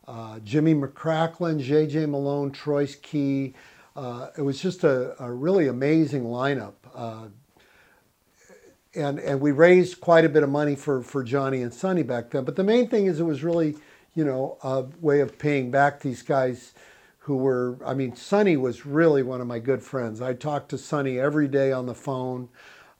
uh, 0.08 0.40
Jimmy 0.40 0.76
McCracklin, 0.76 1.60
J.J. 1.60 2.06
Malone, 2.06 2.52
Troyce 2.52 2.96
Key. 2.96 3.54
Uh, 3.96 4.30
it 4.38 4.42
was 4.42 4.60
just 4.60 4.84
a, 4.84 5.22
a 5.24 5.32
really 5.32 5.68
amazing 5.68 6.24
lineup. 6.24 6.74
Uh, 6.96 7.26
and, 8.96 9.20
and 9.20 9.42
we 9.42 9.52
raised 9.52 10.02
quite 10.02 10.26
a 10.26 10.30
bit 10.30 10.44
of 10.44 10.50
money 10.50 10.76
for, 10.76 11.02
for 11.02 11.24
Johnny 11.24 11.62
and 11.62 11.74
Sonny 11.74 12.04
back 12.04 12.30
then. 12.32 12.44
But 12.44 12.56
the 12.56 12.64
main 12.64 12.88
thing 12.88 13.08
is 13.08 13.20
it 13.20 13.24
was 13.24 13.44
really, 13.44 13.76
you 14.14 14.24
know, 14.24 14.58
a 14.64 14.86
way 15.02 15.20
of 15.20 15.38
paying 15.40 15.72
back 15.72 16.00
these 16.00 16.22
guys 16.22 16.74
who 17.20 17.38
were, 17.38 17.78
I 17.86 17.94
mean, 17.94 18.16
Sonny 18.16 18.58
was 18.58 18.86
really 18.86 19.24
one 19.24 19.42
of 19.42 19.48
my 19.48 19.60
good 19.60 19.82
friends. 19.82 20.22
I 20.22 20.34
talked 20.34 20.70
to 20.70 20.78
Sonny 20.78 21.20
every 21.20 21.48
day 21.48 21.72
on 21.72 21.86
the 21.86 21.96
phone. 21.96 22.50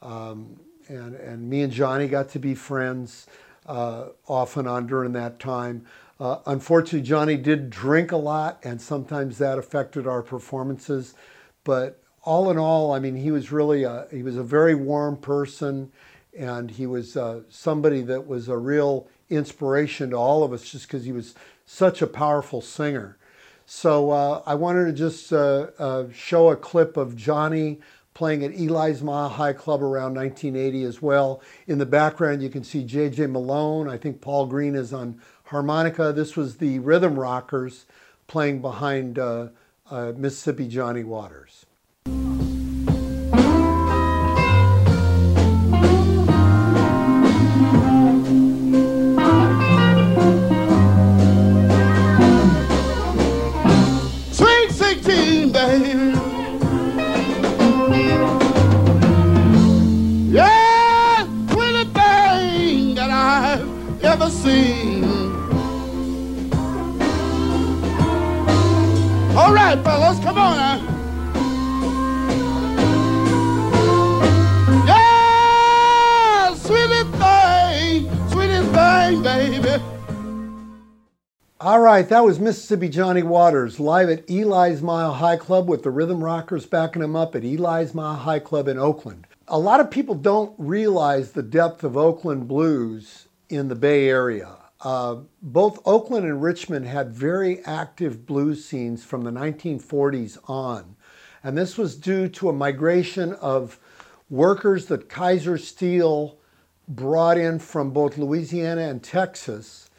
Um, 0.02 0.60
and, 0.88 1.16
and 1.16 1.50
me 1.50 1.62
and 1.62 1.72
Johnny 1.72 2.08
got 2.08 2.30
to 2.30 2.40
be 2.40 2.56
friends 2.56 3.28
uh, 3.66 4.08
off 4.28 4.58
and 4.58 4.68
on 4.68 4.88
during 4.88 5.14
that 5.14 5.40
time. 5.40 5.86
Uh, 6.24 6.40
unfortunately, 6.46 7.06
Johnny 7.06 7.36
did 7.36 7.70
drink 7.70 8.14
a 8.14 8.18
lot, 8.18 8.58
and 8.64 8.82
sometimes 8.82 9.40
that 9.40 9.58
affected 9.58 10.08
our 10.08 10.22
performances. 10.22 11.16
But 11.66 12.02
all 12.24 12.50
in 12.50 12.58
all, 12.58 12.94
I 12.94 13.00
mean, 13.00 13.18
he 13.18 13.30
was 13.30 13.52
really 13.52 13.84
a, 13.84 14.08
he 14.10 14.24
was 14.24 14.38
a 14.38 14.44
very 14.44 14.74
warm 14.74 15.18
person, 15.18 15.92
and 16.34 16.72
he 16.72 16.86
was 16.86 17.18
uh, 17.18 17.42
somebody 17.50 18.00
that 18.04 18.26
was 18.26 18.48
a 18.48 18.56
real 18.56 19.06
inspiration 19.30 20.12
to 20.12 20.16
all 20.16 20.46
of 20.46 20.54
us, 20.54 20.72
just 20.72 20.88
because 20.88 21.04
he 21.04 21.12
was 21.12 21.36
such 21.66 22.02
a 22.02 22.08
powerful 22.08 22.62
singer. 22.62 23.18
So 23.66 24.12
uh, 24.12 24.44
I 24.46 24.56
wanted 24.56 24.86
to 24.86 24.94
just 24.94 25.34
uh, 25.34 25.72
uh, 25.78 26.06
show 26.14 26.52
a 26.52 26.56
clip 26.56 26.96
of 26.96 27.18
Johnny 27.18 27.82
playing 28.14 28.46
at 28.46 28.52
Eli's 28.52 29.02
Mile 29.02 29.28
High 29.28 29.54
Club 29.54 29.82
around 29.82 30.16
1980 30.16 30.84
as 30.84 31.02
well. 31.02 31.42
In 31.68 31.80
the 31.80 31.86
background, 31.86 32.42
you 32.42 32.50
can 32.50 32.64
see 32.64 32.86
J.J. 32.86 33.28
Malone. 33.28 33.90
I 33.90 33.98
think 33.98 34.22
Paul 34.22 34.46
Green 34.46 34.76
is 34.76 34.94
on 34.94 35.20
harmonica. 35.46 36.14
This 36.14 36.36
was 36.36 36.58
the 36.58 36.80
Rhythm 36.80 37.20
Rockers 37.20 37.86
playing 38.28 38.62
behind 38.62 39.20
uh, 39.20 39.48
uh, 39.90 40.14
Mississippi 40.16 40.68
Johnny 40.68 41.04
Waters. 41.04 41.66
Fellas, 69.82 70.20
come 70.20 70.38
on. 70.38 70.84
Yeah, 74.86 76.54
sweetest 76.56 77.10
thing, 77.16 78.30
sweetest 78.30 78.72
thing, 78.72 79.24
baby. 79.24 79.84
All 81.60 81.80
right, 81.80 82.08
that 82.10 82.26
was 82.26 82.40
Mississippi 82.40 82.90
Johnny 82.90 83.24
Waters 83.24 83.80
live 83.80 84.10
at 84.10 84.30
Eli's 84.30 84.82
Mile 84.82 85.14
High 85.14 85.38
Club 85.38 85.70
with 85.70 85.84
the 85.84 85.92
Rhythm 85.92 86.24
Rockers 86.24 86.66
backing 86.66 87.02
him 87.02 87.16
up 87.16 87.36
at 87.36 87.44
Eli's 87.44 87.94
Mile 87.94 88.16
High 88.16 88.40
Club 88.40 88.68
in 88.68 88.78
Oakland. 88.78 89.26
A 89.48 89.58
lot 89.58 89.80
of 89.80 89.90
people 89.90 90.16
don't 90.16 90.54
realize 90.58 91.32
the 91.32 91.42
depth 91.42 91.84
of 91.84 91.96
Oakland 91.96 92.48
blues 92.48 93.28
in 93.50 93.70
the 93.70 93.76
Bay 93.76 94.10
Area. 94.10 94.58
Uh, 94.84 95.22
both 95.42 95.80
Oakland 95.86 96.26
and 96.26 96.44
Richmond 96.44 96.86
had 96.86 97.14
very 97.14 97.64
active 97.64 98.26
blues 98.26 98.66
scenes 98.66 99.04
from 99.04 99.24
the 99.24 99.32
1940s 99.32 100.38
on. 100.50 100.96
And 101.42 101.58
this 101.58 101.78
was 101.78 101.96
due 101.96 102.28
to 102.30 102.50
a 102.50 102.54
migration 102.54 103.34
of 103.34 103.80
workers 104.30 104.88
that 104.88 105.08
Kaiser 105.08 105.58
Steel 105.58 106.38
brought 106.88 107.38
in 107.38 107.60
from 107.60 107.92
both 107.92 108.18
Louisiana 108.18 108.82
and 108.82 109.02
Texas 109.02 109.90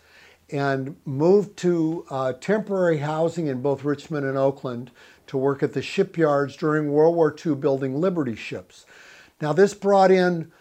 and 0.50 0.96
moved 1.06 1.56
to 1.58 2.04
uh, 2.10 2.34
temporary 2.34 2.98
housing 2.98 3.46
in 3.46 3.62
both 3.62 3.84
Richmond 3.84 4.26
and 4.26 4.36
Oakland 4.36 4.90
to 5.26 5.38
work 5.38 5.62
at 5.62 5.72
the 5.72 5.80
shipyards 5.80 6.56
during 6.56 6.92
World 6.92 7.16
War 7.16 7.34
II 7.44 7.54
building 7.54 7.98
Liberty 7.98 8.36
ships. 8.36 8.84
Now, 9.40 9.54
this 9.54 9.72
brought 9.72 10.10
in 10.10 10.52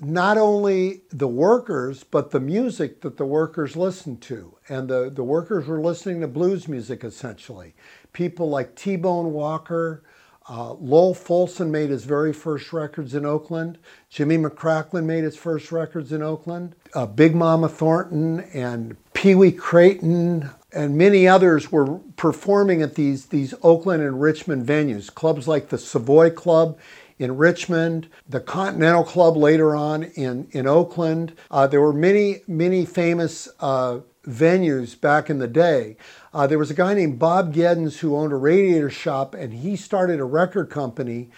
not 0.00 0.38
only 0.38 1.02
the 1.10 1.28
workers, 1.28 2.04
but 2.04 2.30
the 2.30 2.40
music 2.40 3.02
that 3.02 3.16
the 3.16 3.26
workers 3.26 3.76
listened 3.76 4.22
to. 4.22 4.56
And 4.68 4.88
the, 4.88 5.10
the 5.10 5.24
workers 5.24 5.66
were 5.66 5.80
listening 5.80 6.20
to 6.22 6.28
blues 6.28 6.68
music 6.68 7.04
essentially. 7.04 7.74
People 8.12 8.48
like 8.48 8.74
T 8.74 8.96
Bone 8.96 9.32
Walker, 9.32 10.02
uh, 10.48 10.72
Lowell 10.74 11.14
Fulson 11.14 11.70
made 11.70 11.90
his 11.90 12.04
very 12.04 12.32
first 12.32 12.72
records 12.72 13.14
in 13.14 13.24
Oakland. 13.24 13.78
Jimmy 14.08 14.36
McCracklin 14.36 15.04
made 15.04 15.22
his 15.22 15.36
first 15.36 15.70
records 15.70 16.12
in 16.12 16.22
Oakland. 16.22 16.74
Uh, 16.94 17.06
Big 17.06 17.34
Mama 17.34 17.68
Thornton 17.68 18.40
and 18.52 18.96
Pee 19.12 19.34
Wee 19.34 19.52
Crayton 19.52 20.50
and 20.72 20.96
many 20.96 21.26
others 21.26 21.72
were 21.72 21.98
performing 22.16 22.82
at 22.82 22.94
these, 22.94 23.26
these 23.26 23.54
Oakland 23.62 24.02
and 24.02 24.20
Richmond 24.20 24.66
venues. 24.66 25.12
Clubs 25.12 25.48
like 25.48 25.68
the 25.68 25.78
Savoy 25.78 26.30
Club 26.30 26.78
in 27.20 27.36
Richmond, 27.36 28.08
the 28.26 28.40
Continental 28.40 29.04
Club 29.04 29.36
later 29.36 29.76
on 29.76 30.04
in, 30.04 30.48
in 30.52 30.66
Oakland. 30.66 31.36
Uh, 31.50 31.66
there 31.66 31.82
were 31.82 31.92
many, 31.92 32.40
many 32.48 32.86
famous 32.86 33.46
uh, 33.60 33.98
venues 34.26 34.98
back 34.98 35.28
in 35.28 35.38
the 35.38 35.46
day. 35.46 35.98
Uh, 36.32 36.46
there 36.46 36.58
was 36.58 36.70
a 36.70 36.74
guy 36.74 36.94
named 36.94 37.18
Bob 37.18 37.54
Geddins 37.54 37.98
who 37.98 38.16
owned 38.16 38.32
a 38.32 38.36
radiator 38.36 38.88
shop 38.88 39.34
and 39.34 39.52
he 39.52 39.76
started 39.76 40.18
a 40.18 40.24
record 40.24 40.70
company 40.70 41.28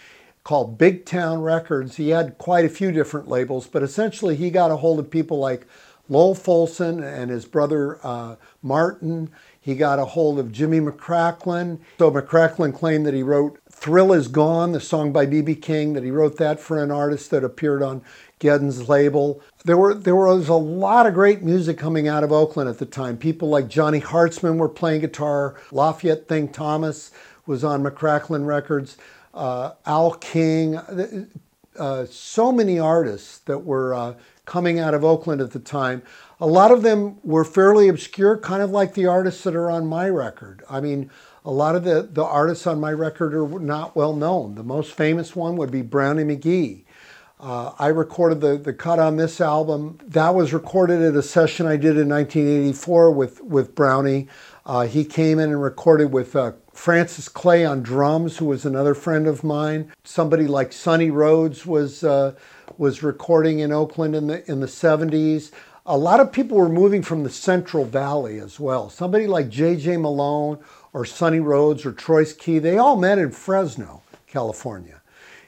called 0.45 0.77
Big 0.77 1.05
Town 1.05 1.41
Records. 1.41 1.97
He 1.97 2.09
had 2.09 2.37
quite 2.37 2.63
a 2.63 2.69
few 2.69 2.93
different 2.93 3.27
labels, 3.27 3.67
but 3.67 3.83
essentially 3.83 4.37
he 4.37 4.51
got 4.51 4.71
a 4.71 4.77
hold 4.77 4.99
of 4.99 5.11
people 5.11 5.37
like 5.37 5.67
Lowell 6.07 6.35
Fulson 6.35 7.03
and 7.03 7.29
his 7.29 7.45
brother 7.45 7.99
uh, 8.05 8.35
Martin. 8.61 9.31
He 9.59 9.75
got 9.75 9.99
a 9.99 10.05
hold 10.05 10.39
of 10.39 10.51
Jimmy 10.51 10.79
McCracklin. 10.79 11.79
So 11.97 12.11
McCracklin 12.11 12.73
claimed 12.73 13.05
that 13.05 13.13
he 13.13 13.23
wrote 13.23 13.59
Thrill 13.83 14.13
Is 14.13 14.29
Gone, 14.29 14.71
the 14.71 14.79
song 14.79 15.11
by 15.11 15.25
B.B. 15.25 15.55
King, 15.55 15.91
that 15.91 16.05
he 16.05 16.09
wrote 16.09 16.37
that 16.37 16.61
for 16.61 16.81
an 16.81 16.89
artist 16.89 17.31
that 17.31 17.43
appeared 17.43 17.83
on 17.83 18.01
Geddins' 18.39 18.87
label. 18.87 19.41
There 19.65 19.75
were 19.75 19.93
there 19.93 20.15
was 20.15 20.47
a 20.47 20.53
lot 20.53 21.05
of 21.05 21.13
great 21.13 21.43
music 21.43 21.79
coming 21.79 22.07
out 22.07 22.23
of 22.23 22.31
Oakland 22.31 22.69
at 22.69 22.77
the 22.77 22.85
time. 22.85 23.17
People 23.17 23.49
like 23.49 23.67
Johnny 23.67 23.99
Heartsman 23.99 24.55
were 24.55 24.69
playing 24.69 25.01
guitar. 25.01 25.59
Lafayette 25.69 26.29
Thing 26.29 26.47
Thomas 26.47 27.11
was 27.45 27.65
on 27.65 27.83
McCracklin 27.83 28.45
Records. 28.45 28.95
Uh, 29.33 29.71
Al 29.85 30.13
King, 30.13 30.79
uh, 31.77 32.05
so 32.05 32.53
many 32.53 32.79
artists 32.79 33.39
that 33.39 33.65
were 33.65 33.93
uh, 33.93 34.13
coming 34.45 34.79
out 34.79 34.93
of 34.93 35.03
Oakland 35.03 35.41
at 35.41 35.51
the 35.51 35.59
time. 35.59 36.03
A 36.39 36.47
lot 36.47 36.71
of 36.71 36.83
them 36.83 37.17
were 37.21 37.43
fairly 37.43 37.89
obscure, 37.89 38.37
kind 38.37 38.63
of 38.63 38.69
like 38.69 38.93
the 38.93 39.07
artists 39.07 39.43
that 39.43 39.57
are 39.57 39.69
on 39.69 39.85
my 39.87 40.07
record. 40.07 40.63
I 40.69 40.79
mean, 40.79 41.09
a 41.45 41.51
lot 41.51 41.75
of 41.75 41.83
the, 41.83 42.07
the 42.11 42.23
artists 42.23 42.65
on 42.67 42.79
my 42.79 42.91
record 42.91 43.33
are 43.33 43.59
not 43.59 43.95
well 43.95 44.15
known. 44.15 44.55
The 44.55 44.63
most 44.63 44.93
famous 44.93 45.35
one 45.35 45.57
would 45.57 45.71
be 45.71 45.81
Brownie 45.81 46.23
McGhee. 46.23 46.83
Uh, 47.39 47.73
I 47.77 47.87
recorded 47.87 48.39
the, 48.39 48.57
the 48.57 48.71
cut 48.71 48.99
on 48.99 49.17
this 49.17 49.41
album. 49.41 49.99
That 50.05 50.33
was 50.33 50.53
recorded 50.53 51.01
at 51.01 51.15
a 51.15 51.21
session 51.21 51.65
I 51.65 51.75
did 51.75 51.97
in 51.97 52.07
1984 52.07 53.11
with, 53.11 53.41
with 53.41 53.75
Brownie. 53.75 54.29
Uh, 54.65 54.87
he 54.87 55.03
came 55.03 55.39
in 55.39 55.49
and 55.49 55.61
recorded 55.61 56.13
with 56.13 56.37
uh, 56.37 56.53
Francis 56.71 57.27
Clay 57.27 57.65
on 57.65 57.83
drums, 57.83 58.37
who 58.37 58.45
was 58.45 58.65
another 58.65 58.95
friend 58.95 59.27
of 59.27 59.43
mine. 59.43 59.91
Somebody 60.05 60.47
like 60.47 60.71
Sonny 60.71 61.09
Rhodes 61.09 61.65
was 61.65 62.05
uh, 62.05 62.33
was 62.77 63.03
recording 63.03 63.59
in 63.59 63.73
Oakland 63.73 64.15
in 64.15 64.27
the 64.27 64.49
in 64.49 64.61
the 64.61 64.67
70s. 64.67 65.51
A 65.85 65.97
lot 65.97 66.21
of 66.21 66.31
people 66.31 66.57
were 66.57 66.69
moving 66.69 67.01
from 67.01 67.23
the 67.23 67.29
Central 67.29 67.83
Valley 67.83 68.39
as 68.39 68.57
well. 68.57 68.89
Somebody 68.89 69.27
like 69.27 69.49
J.J. 69.49 69.97
Malone 69.97 70.59
or 70.93 71.05
Sonny 71.05 71.39
Rhodes 71.39 71.85
or 71.85 71.91
Troyce 71.91 72.33
Key, 72.33 72.59
they 72.59 72.77
all 72.77 72.95
met 72.95 73.17
in 73.17 73.31
Fresno, 73.31 74.01
California. 74.27 75.01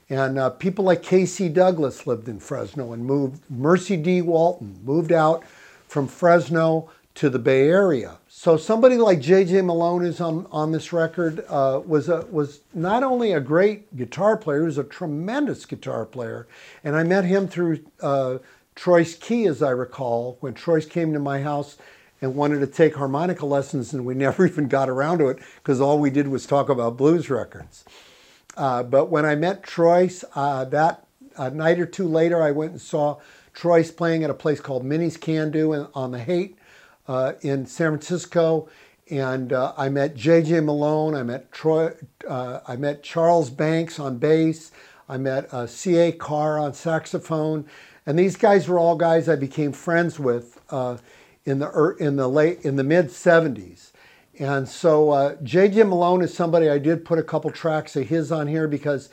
And 0.09 0.37
uh, 0.37 0.51
people 0.51 0.85
like 0.85 1.01
K.C. 1.01 1.49
Douglas 1.49 2.05
lived 2.05 2.27
in 2.27 2.39
Fresno 2.39 2.93
and 2.93 3.05
moved. 3.05 3.41
Mercy 3.49 3.97
Dee 3.97 4.21
Walton 4.21 4.79
moved 4.83 5.11
out 5.11 5.43
from 5.87 6.07
Fresno 6.07 6.89
to 7.15 7.29
the 7.29 7.39
Bay 7.39 7.69
Area. 7.69 8.17
So 8.27 8.57
somebody 8.57 8.97
like 8.97 9.21
J.J. 9.21 9.61
Malone 9.61 10.05
is 10.05 10.19
on, 10.19 10.45
on 10.51 10.71
this 10.71 10.91
record 10.91 11.45
uh, 11.47 11.81
was 11.85 12.09
a, 12.09 12.25
was 12.29 12.59
not 12.73 13.03
only 13.03 13.31
a 13.31 13.39
great 13.39 13.95
guitar 13.95 14.35
player, 14.35 14.59
he 14.59 14.65
was 14.65 14.77
a 14.77 14.83
tremendous 14.83 15.65
guitar 15.65 16.05
player, 16.05 16.45
and 16.83 16.95
I 16.95 17.03
met 17.03 17.23
him 17.23 17.47
through 17.47 17.79
uh, 18.01 18.39
Troyce 18.75 19.15
Key, 19.15 19.47
as 19.47 19.63
I 19.63 19.69
recall, 19.69 20.37
when 20.41 20.53
Troyce 20.53 20.85
came 20.85 21.13
to 21.13 21.19
my 21.19 21.41
house 21.41 21.77
and 22.21 22.35
wanted 22.35 22.59
to 22.59 22.67
take 22.67 22.95
harmonica 22.95 23.45
lessons, 23.45 23.93
and 23.93 24.05
we 24.05 24.13
never 24.15 24.45
even 24.45 24.67
got 24.67 24.89
around 24.89 25.19
to 25.19 25.27
it 25.27 25.39
because 25.57 25.81
all 25.81 25.99
we 25.99 26.09
did 26.09 26.27
was 26.27 26.45
talk 26.45 26.69
about 26.69 26.97
blues 26.97 27.29
records. 27.29 27.85
Uh, 28.57 28.83
but 28.83 29.09
when 29.09 29.25
I 29.25 29.35
met 29.35 29.63
Troyce, 29.63 30.23
uh, 30.33 30.65
that 30.65 31.05
a 31.37 31.49
night 31.49 31.79
or 31.79 31.85
two 31.85 32.07
later, 32.07 32.41
I 32.41 32.51
went 32.51 32.71
and 32.71 32.81
saw 32.81 33.19
Troyce 33.53 33.91
playing 33.91 34.23
at 34.23 34.29
a 34.29 34.33
place 34.33 34.59
called 34.59 34.85
Minnie's 34.85 35.17
Can 35.17 35.51
Do 35.51 35.87
on 35.93 36.11
the 36.11 36.19
Haight 36.19 36.57
uh, 37.07 37.33
in 37.41 37.65
San 37.65 37.91
Francisco, 37.91 38.69
and 39.09 39.53
uh, 39.53 39.73
I 39.77 39.89
met 39.89 40.15
J.J. 40.15 40.61
Malone. 40.61 41.15
I 41.15 41.23
met 41.23 41.51
Troy. 41.51 41.93
Uh, 42.27 42.61
I 42.67 42.75
met 42.75 43.03
Charles 43.03 43.49
Banks 43.49 43.99
on 43.99 44.17
bass. 44.17 44.71
I 45.07 45.17
met 45.17 45.53
uh, 45.53 45.67
C.A. 45.67 46.11
Carr 46.11 46.57
on 46.57 46.73
saxophone, 46.73 47.65
and 48.05 48.17
these 48.17 48.35
guys 48.35 48.67
were 48.67 48.79
all 48.79 48.95
guys 48.95 49.29
I 49.29 49.35
became 49.35 49.71
friends 49.71 50.17
with 50.19 50.59
in 51.45 51.59
the 51.59 51.95
in 51.99 52.15
the 52.15 52.27
late 52.27 52.61
in 52.63 52.75
the 52.75 52.83
mid 52.83 53.07
'70s. 53.07 53.91
And 54.37 54.67
so 54.67 55.11
uh, 55.11 55.35
J.J. 55.43 55.83
Malone 55.83 56.21
is 56.21 56.33
somebody 56.33 56.69
I 56.69 56.77
did 56.77 57.05
put 57.05 57.19
a 57.19 57.23
couple 57.23 57.51
tracks 57.51 57.95
of 57.95 58.07
his 58.07 58.31
on 58.31 58.47
here 58.47 58.67
because. 58.67 59.09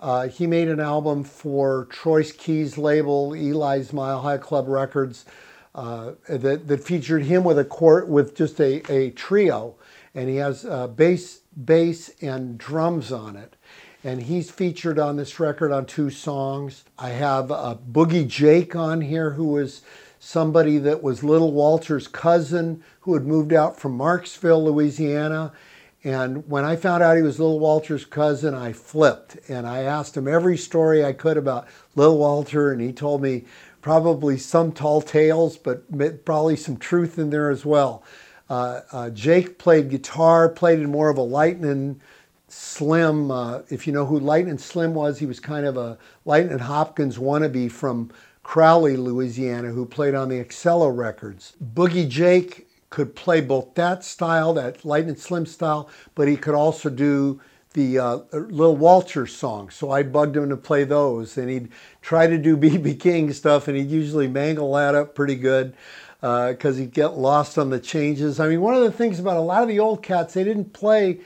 Uh, 0.00 0.28
he 0.28 0.46
made 0.46 0.68
an 0.68 0.80
album 0.80 1.24
for 1.24 1.86
Troyce 1.86 2.36
Key's 2.36 2.76
label, 2.76 3.32
Eli's 3.32 3.92
Mile 3.92 4.20
High 4.20 4.36
Club 4.36 4.68
Records, 4.68 5.24
uh, 5.74 6.12
that, 6.28 6.68
that 6.68 6.84
featured 6.84 7.24
him 7.24 7.44
with 7.44 7.58
a 7.58 7.64
court 7.64 8.08
with 8.08 8.36
just 8.36 8.60
a, 8.60 8.82
a 8.92 9.10
trio, 9.10 9.74
and 10.14 10.28
he 10.28 10.36
has 10.36 10.64
uh, 10.64 10.86
bass, 10.86 11.40
bass 11.64 12.10
and 12.20 12.58
drums 12.58 13.12
on 13.12 13.36
it. 13.36 13.56
And 14.04 14.22
he's 14.22 14.50
featured 14.50 14.98
on 14.98 15.16
this 15.16 15.40
record 15.40 15.72
on 15.72 15.86
two 15.86 16.10
songs. 16.10 16.84
I 16.98 17.10
have 17.10 17.50
uh, 17.50 17.76
Boogie 17.90 18.28
Jake 18.28 18.76
on 18.76 19.00
here, 19.00 19.30
who 19.30 19.46
was 19.46 19.80
somebody 20.24 20.78
that 20.78 21.02
was 21.02 21.22
Little 21.22 21.52
Walter's 21.52 22.08
cousin 22.08 22.82
who 23.00 23.12
had 23.12 23.26
moved 23.26 23.52
out 23.52 23.78
from 23.78 23.98
Marksville, 23.98 24.64
Louisiana. 24.64 25.52
And 26.02 26.48
when 26.48 26.64
I 26.64 26.76
found 26.76 27.02
out 27.02 27.16
he 27.16 27.22
was 27.22 27.38
Little 27.38 27.60
Walter's 27.60 28.06
cousin, 28.06 28.54
I 28.54 28.72
flipped 28.72 29.36
and 29.50 29.66
I 29.66 29.82
asked 29.82 30.16
him 30.16 30.26
every 30.26 30.56
story 30.56 31.04
I 31.04 31.12
could 31.12 31.36
about 31.36 31.68
Little 31.94 32.16
Walter, 32.16 32.72
and 32.72 32.80
he 32.80 32.90
told 32.90 33.20
me 33.20 33.44
probably 33.82 34.38
some 34.38 34.72
tall 34.72 35.02
tales, 35.02 35.58
but 35.58 35.84
probably 36.24 36.56
some 36.56 36.78
truth 36.78 37.18
in 37.18 37.28
there 37.28 37.50
as 37.50 37.66
well. 37.66 38.02
Uh, 38.48 38.80
uh, 38.92 39.10
Jake 39.10 39.58
played 39.58 39.90
guitar, 39.90 40.48
played 40.48 40.78
in 40.78 40.90
more 40.90 41.10
of 41.10 41.18
a 41.18 41.22
Lightning 41.22 42.00
Slim. 42.48 43.30
Uh, 43.30 43.60
if 43.68 43.86
you 43.86 43.92
know 43.92 44.06
who 44.06 44.18
Lightning 44.18 44.56
Slim 44.56 44.94
was, 44.94 45.18
he 45.18 45.26
was 45.26 45.38
kind 45.38 45.66
of 45.66 45.76
a 45.76 45.98
Lightning 46.24 46.60
Hopkins 46.60 47.18
wannabe 47.18 47.70
from 47.70 48.10
Crowley, 48.44 48.96
Louisiana, 48.96 49.68
who 49.70 49.84
played 49.84 50.14
on 50.14 50.28
the 50.28 50.38
Excello 50.38 50.96
records. 50.96 51.54
Boogie 51.74 52.08
Jake 52.08 52.68
could 52.90 53.16
play 53.16 53.40
both 53.40 53.74
that 53.74 54.04
style, 54.04 54.52
that 54.54 54.84
Lightning 54.84 55.16
Slim 55.16 55.46
style, 55.46 55.88
but 56.14 56.28
he 56.28 56.36
could 56.36 56.54
also 56.54 56.88
do 56.88 57.40
the 57.72 57.98
uh, 57.98 58.18
little 58.32 58.76
Walter 58.76 59.26
songs. 59.26 59.74
So 59.74 59.90
I 59.90 60.04
bugged 60.04 60.36
him 60.36 60.48
to 60.50 60.56
play 60.56 60.84
those, 60.84 61.36
and 61.36 61.50
he'd 61.50 61.70
try 62.02 62.28
to 62.28 62.38
do 62.38 62.56
BB 62.58 63.00
King 63.00 63.32
stuff, 63.32 63.66
and 63.66 63.76
he'd 63.76 63.90
usually 63.90 64.28
mangle 64.28 64.72
that 64.74 64.94
up 64.94 65.16
pretty 65.16 65.34
good 65.34 65.74
because 66.20 66.76
uh, 66.76 66.80
he'd 66.80 66.92
get 66.92 67.18
lost 67.18 67.58
on 67.58 67.70
the 67.70 67.80
changes. 67.80 68.38
I 68.38 68.48
mean, 68.48 68.60
one 68.60 68.74
of 68.74 68.82
the 68.82 68.92
things 68.92 69.18
about 69.18 69.36
a 69.36 69.40
lot 69.40 69.62
of 69.62 69.68
the 69.68 69.80
old 69.80 70.02
cats, 70.02 70.34
they 70.34 70.44
didn't 70.44 70.72
play 70.72 71.20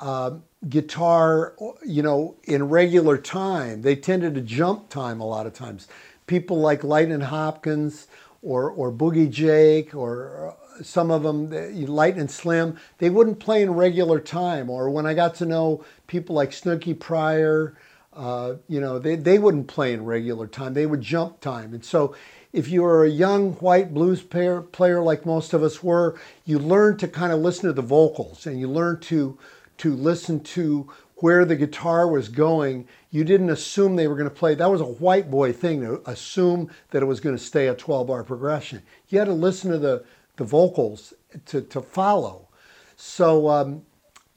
uh, 0.00 0.32
guitar, 0.68 1.54
you 1.86 2.02
know, 2.02 2.36
in 2.44 2.68
regular 2.68 3.16
time. 3.16 3.82
They 3.82 3.96
tended 3.96 4.34
to 4.34 4.40
jump 4.40 4.88
time 4.88 5.20
a 5.20 5.26
lot 5.26 5.46
of 5.46 5.52
times. 5.54 5.86
People 6.32 6.62
like 6.62 6.82
Lightning 6.82 7.20
Hopkins 7.20 8.06
or, 8.40 8.70
or 8.70 8.90
Boogie 8.90 9.30
Jake 9.30 9.94
or 9.94 10.56
uh, 10.78 10.82
some 10.82 11.10
of 11.10 11.22
them, 11.24 11.50
Lightning 11.86 12.26
Slim, 12.26 12.78
they 12.96 13.10
wouldn't 13.10 13.38
play 13.38 13.60
in 13.60 13.72
regular 13.72 14.18
time. 14.18 14.70
Or 14.70 14.88
when 14.88 15.04
I 15.04 15.12
got 15.12 15.34
to 15.36 15.44
know 15.44 15.84
people 16.06 16.34
like 16.34 16.54
Snooky 16.54 16.94
Pryor, 16.94 17.76
uh, 18.14 18.54
you 18.66 18.80
know, 18.80 18.98
they, 18.98 19.14
they 19.14 19.38
wouldn't 19.38 19.66
play 19.66 19.92
in 19.92 20.06
regular 20.06 20.46
time. 20.46 20.72
They 20.72 20.86
would 20.86 21.02
jump 21.02 21.40
time. 21.40 21.74
And 21.74 21.84
so 21.84 22.16
if 22.54 22.66
you 22.66 22.80
were 22.80 23.04
a 23.04 23.10
young 23.10 23.52
white 23.56 23.92
blues 23.92 24.22
player, 24.22 24.62
player 24.62 25.02
like 25.02 25.26
most 25.26 25.52
of 25.52 25.62
us 25.62 25.82
were, 25.82 26.18
you 26.46 26.58
learned 26.58 26.98
to 27.00 27.08
kind 27.08 27.34
of 27.34 27.40
listen 27.40 27.64
to 27.64 27.74
the 27.74 27.82
vocals 27.82 28.46
and 28.46 28.58
you 28.58 28.68
learned 28.68 29.02
to 29.02 29.38
to 29.76 29.94
listen 29.94 30.40
to 30.40 30.90
where 31.22 31.44
the 31.44 31.54
guitar 31.54 32.08
was 32.08 32.28
going. 32.28 32.84
You 33.12 33.22
didn't 33.22 33.50
assume 33.50 33.94
they 33.94 34.08
were 34.08 34.16
going 34.16 34.28
to 34.28 34.34
play. 34.34 34.56
That 34.56 34.68
was 34.68 34.80
a 34.80 34.84
white 34.84 35.30
boy 35.30 35.52
thing 35.52 35.80
to 35.82 36.02
assume 36.04 36.68
that 36.90 37.00
it 37.00 37.06
was 37.06 37.20
going 37.20 37.36
to 37.36 37.42
stay 37.42 37.68
a 37.68 37.76
12 37.76 38.08
bar 38.08 38.24
progression. 38.24 38.82
You 39.08 39.20
had 39.20 39.26
to 39.26 39.32
listen 39.32 39.70
to 39.70 39.78
the, 39.78 40.04
the 40.34 40.42
vocals 40.42 41.14
to, 41.46 41.62
to 41.62 41.80
follow. 41.80 42.48
So 42.96 43.48
um, 43.48 43.82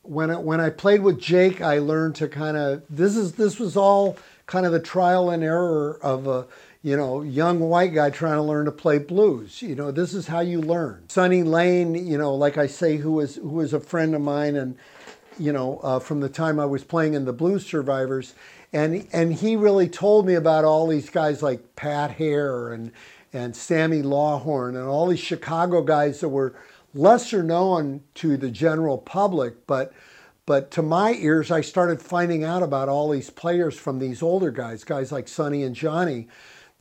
when, 0.03 0.29
I, 0.29 0.37
when 0.37 0.61
I 0.61 0.69
played 0.69 1.01
with 1.01 1.19
Jake, 1.19 1.59
I 1.59 1.79
learned 1.79 2.17
to 2.17 2.27
kind 2.27 2.55
of, 2.55 2.83
this 2.87 3.17
is, 3.17 3.33
this 3.33 3.59
was 3.59 3.75
all 3.75 4.15
kind 4.45 4.67
of 4.67 4.71
the 4.71 4.79
trial 4.79 5.31
and 5.31 5.43
error 5.43 5.97
of 6.03 6.27
a, 6.27 6.45
you 6.83 6.95
know, 6.95 7.23
young 7.23 7.61
white 7.61 7.95
guy 7.95 8.11
trying 8.11 8.35
to 8.35 8.43
learn 8.43 8.65
to 8.65 8.71
play 8.71 8.99
blues. 8.99 9.59
You 9.63 9.73
know, 9.73 9.89
this 9.89 10.13
is 10.13 10.27
how 10.27 10.41
you 10.41 10.61
learn. 10.61 11.05
Sonny 11.09 11.41
Lane, 11.41 11.95
you 11.95 12.19
know, 12.19 12.35
like 12.35 12.59
I 12.59 12.67
say, 12.67 12.97
who 12.97 13.13
was 13.13 13.37
who 13.37 13.49
was 13.49 13.73
a 13.73 13.79
friend 13.79 14.13
of 14.13 14.21
mine 14.21 14.55
and 14.55 14.77
you 15.37 15.51
know, 15.51 15.79
uh, 15.83 15.99
from 15.99 16.19
the 16.19 16.29
time 16.29 16.59
I 16.59 16.65
was 16.65 16.83
playing 16.83 17.13
in 17.13 17.25
the 17.25 17.33
Blues 17.33 17.65
Survivors, 17.65 18.33
and 18.73 19.07
and 19.13 19.33
he 19.33 19.55
really 19.55 19.87
told 19.87 20.25
me 20.25 20.35
about 20.35 20.65
all 20.65 20.87
these 20.87 21.09
guys 21.09 21.41
like 21.43 21.75
Pat 21.75 22.11
Hare 22.11 22.73
and 22.73 22.91
and 23.33 23.55
Sammy 23.55 24.01
Lawhorn 24.01 24.69
and 24.69 24.87
all 24.87 25.07
these 25.07 25.19
Chicago 25.19 25.81
guys 25.81 26.21
that 26.21 26.29
were 26.29 26.55
lesser 26.93 27.43
known 27.43 28.01
to 28.15 28.37
the 28.37 28.49
general 28.49 28.97
public, 28.97 29.67
but 29.67 29.93
but 30.45 30.69
to 30.71 30.81
my 30.81 31.13
ears, 31.13 31.49
I 31.49 31.61
started 31.61 32.01
finding 32.01 32.43
out 32.43 32.61
about 32.61 32.87
all 32.87 33.09
these 33.09 33.29
players 33.29 33.75
from 33.75 33.99
these 33.99 34.21
older 34.21 34.51
guys, 34.51 34.83
guys 34.83 35.11
like 35.11 35.27
Sonny 35.27 35.63
and 35.63 35.75
Johnny. 35.75 36.27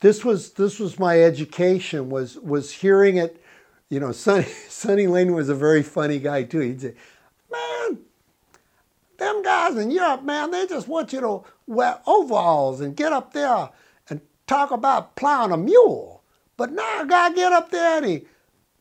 This 0.01 0.25
was 0.25 0.53
this 0.53 0.79
was 0.79 0.99
my 0.99 1.21
education 1.21 2.11
was 2.11 2.37
was 2.38 2.71
hearing 2.71 3.17
it. 3.17 3.43
You 3.88 4.01
know, 4.01 4.12
Sonny 4.12 4.45
Sonny 4.69 5.07
Lane 5.07 5.33
was 5.35 5.49
a 5.49 5.55
very 5.55 5.83
funny 5.83 6.19
guy 6.19 6.45
too. 6.45 6.61
He'd 6.61 6.81
say, 6.81 6.88
"Man, 6.88 6.97
them 9.18 9.42
guys 9.42 9.77
in 9.77 9.90
Europe, 9.90 10.22
man, 10.22 10.50
they 10.50 10.66
just 10.66 10.88
want 10.88 11.12
you 11.12 11.20
to 11.20 11.44
wear 11.66 12.00
overalls 12.07 12.81
and 12.81 12.96
get 12.96 13.12
up 13.12 13.33
there 13.33 13.70
and 14.09 14.20
talk 14.46 14.70
about 14.70 15.16
plowing 15.16 15.53
a 15.53 15.57
mule. 15.57 16.22
But 16.57 16.72
now 16.72 17.03
a 17.03 17.07
guy 17.07 17.33
get 17.33 17.53
up 17.53 17.70
there 17.70 17.98
and 17.98 18.07
he 18.07 18.22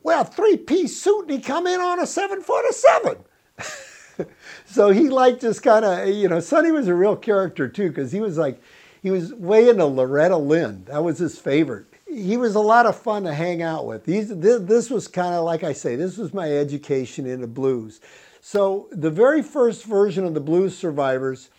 wear 0.01 0.21
a 0.21 0.25
three-piece 0.25 1.01
suit 1.01 1.23
and 1.23 1.31
he 1.31 1.39
come 1.39 1.65
in 1.65 1.79
on 1.79 1.99
a 1.99 2.05
seven 2.05 2.41
foot 2.41 2.65
seven. 2.73 3.17
so 4.65 4.89
he 4.89 5.09
liked 5.09 5.41
just 5.41 5.63
kind 5.63 5.85
of, 5.85 6.07
you 6.09 6.27
know, 6.27 6.39
Sonny 6.39 6.71
was 6.71 6.87
a 6.87 6.95
real 6.95 7.15
character 7.15 7.67
too, 7.67 7.89
because 7.89 8.11
he 8.11 8.19
was 8.19 8.37
like, 8.37 8.61
he 9.01 9.11
was 9.11 9.33
way 9.33 9.69
into 9.69 9.85
Loretta 9.85 10.37
Lynn. 10.37 10.85
That 10.85 11.03
was 11.03 11.17
his 11.17 11.37
favorite. 11.39 11.87
He 12.07 12.37
was 12.37 12.55
a 12.55 12.59
lot 12.59 12.85
of 12.85 12.95
fun 12.95 13.23
to 13.23 13.33
hang 13.33 13.61
out 13.61 13.85
with. 13.85 14.05
These, 14.05 14.37
this, 14.37 14.61
this 14.61 14.89
was 14.89 15.07
kind 15.07 15.33
of, 15.33 15.43
like 15.43 15.63
I 15.63 15.73
say, 15.73 15.95
this 15.95 16.17
was 16.17 16.33
my 16.33 16.51
education 16.51 17.25
into 17.25 17.47
blues. 17.47 18.01
So 18.45 18.89
the 18.91 19.09
very 19.09 19.41
first 19.41 19.85
version 19.85 20.25
of 20.25 20.33
the 20.33 20.41
Blues 20.41 20.77
Survivors, 20.77 21.49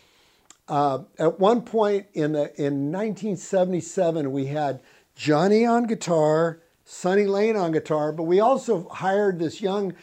uh, 0.68 1.05
at 1.18 1.40
one 1.40 1.62
point 1.62 2.09
in, 2.12 2.33
the, 2.33 2.55
in 2.61 2.92
1977, 2.92 4.31
we 4.31 4.44
had 4.44 4.81
Johnny 5.16 5.64
on 5.64 5.85
guitar, 5.85 6.61
Sonny 6.85 7.25
Lane 7.25 7.57
on 7.57 7.73
guitar, 7.73 8.12
but 8.12 8.25
we 8.25 8.38
also 8.38 8.87
hired 8.90 9.38
this 9.38 9.62
young, 9.62 9.94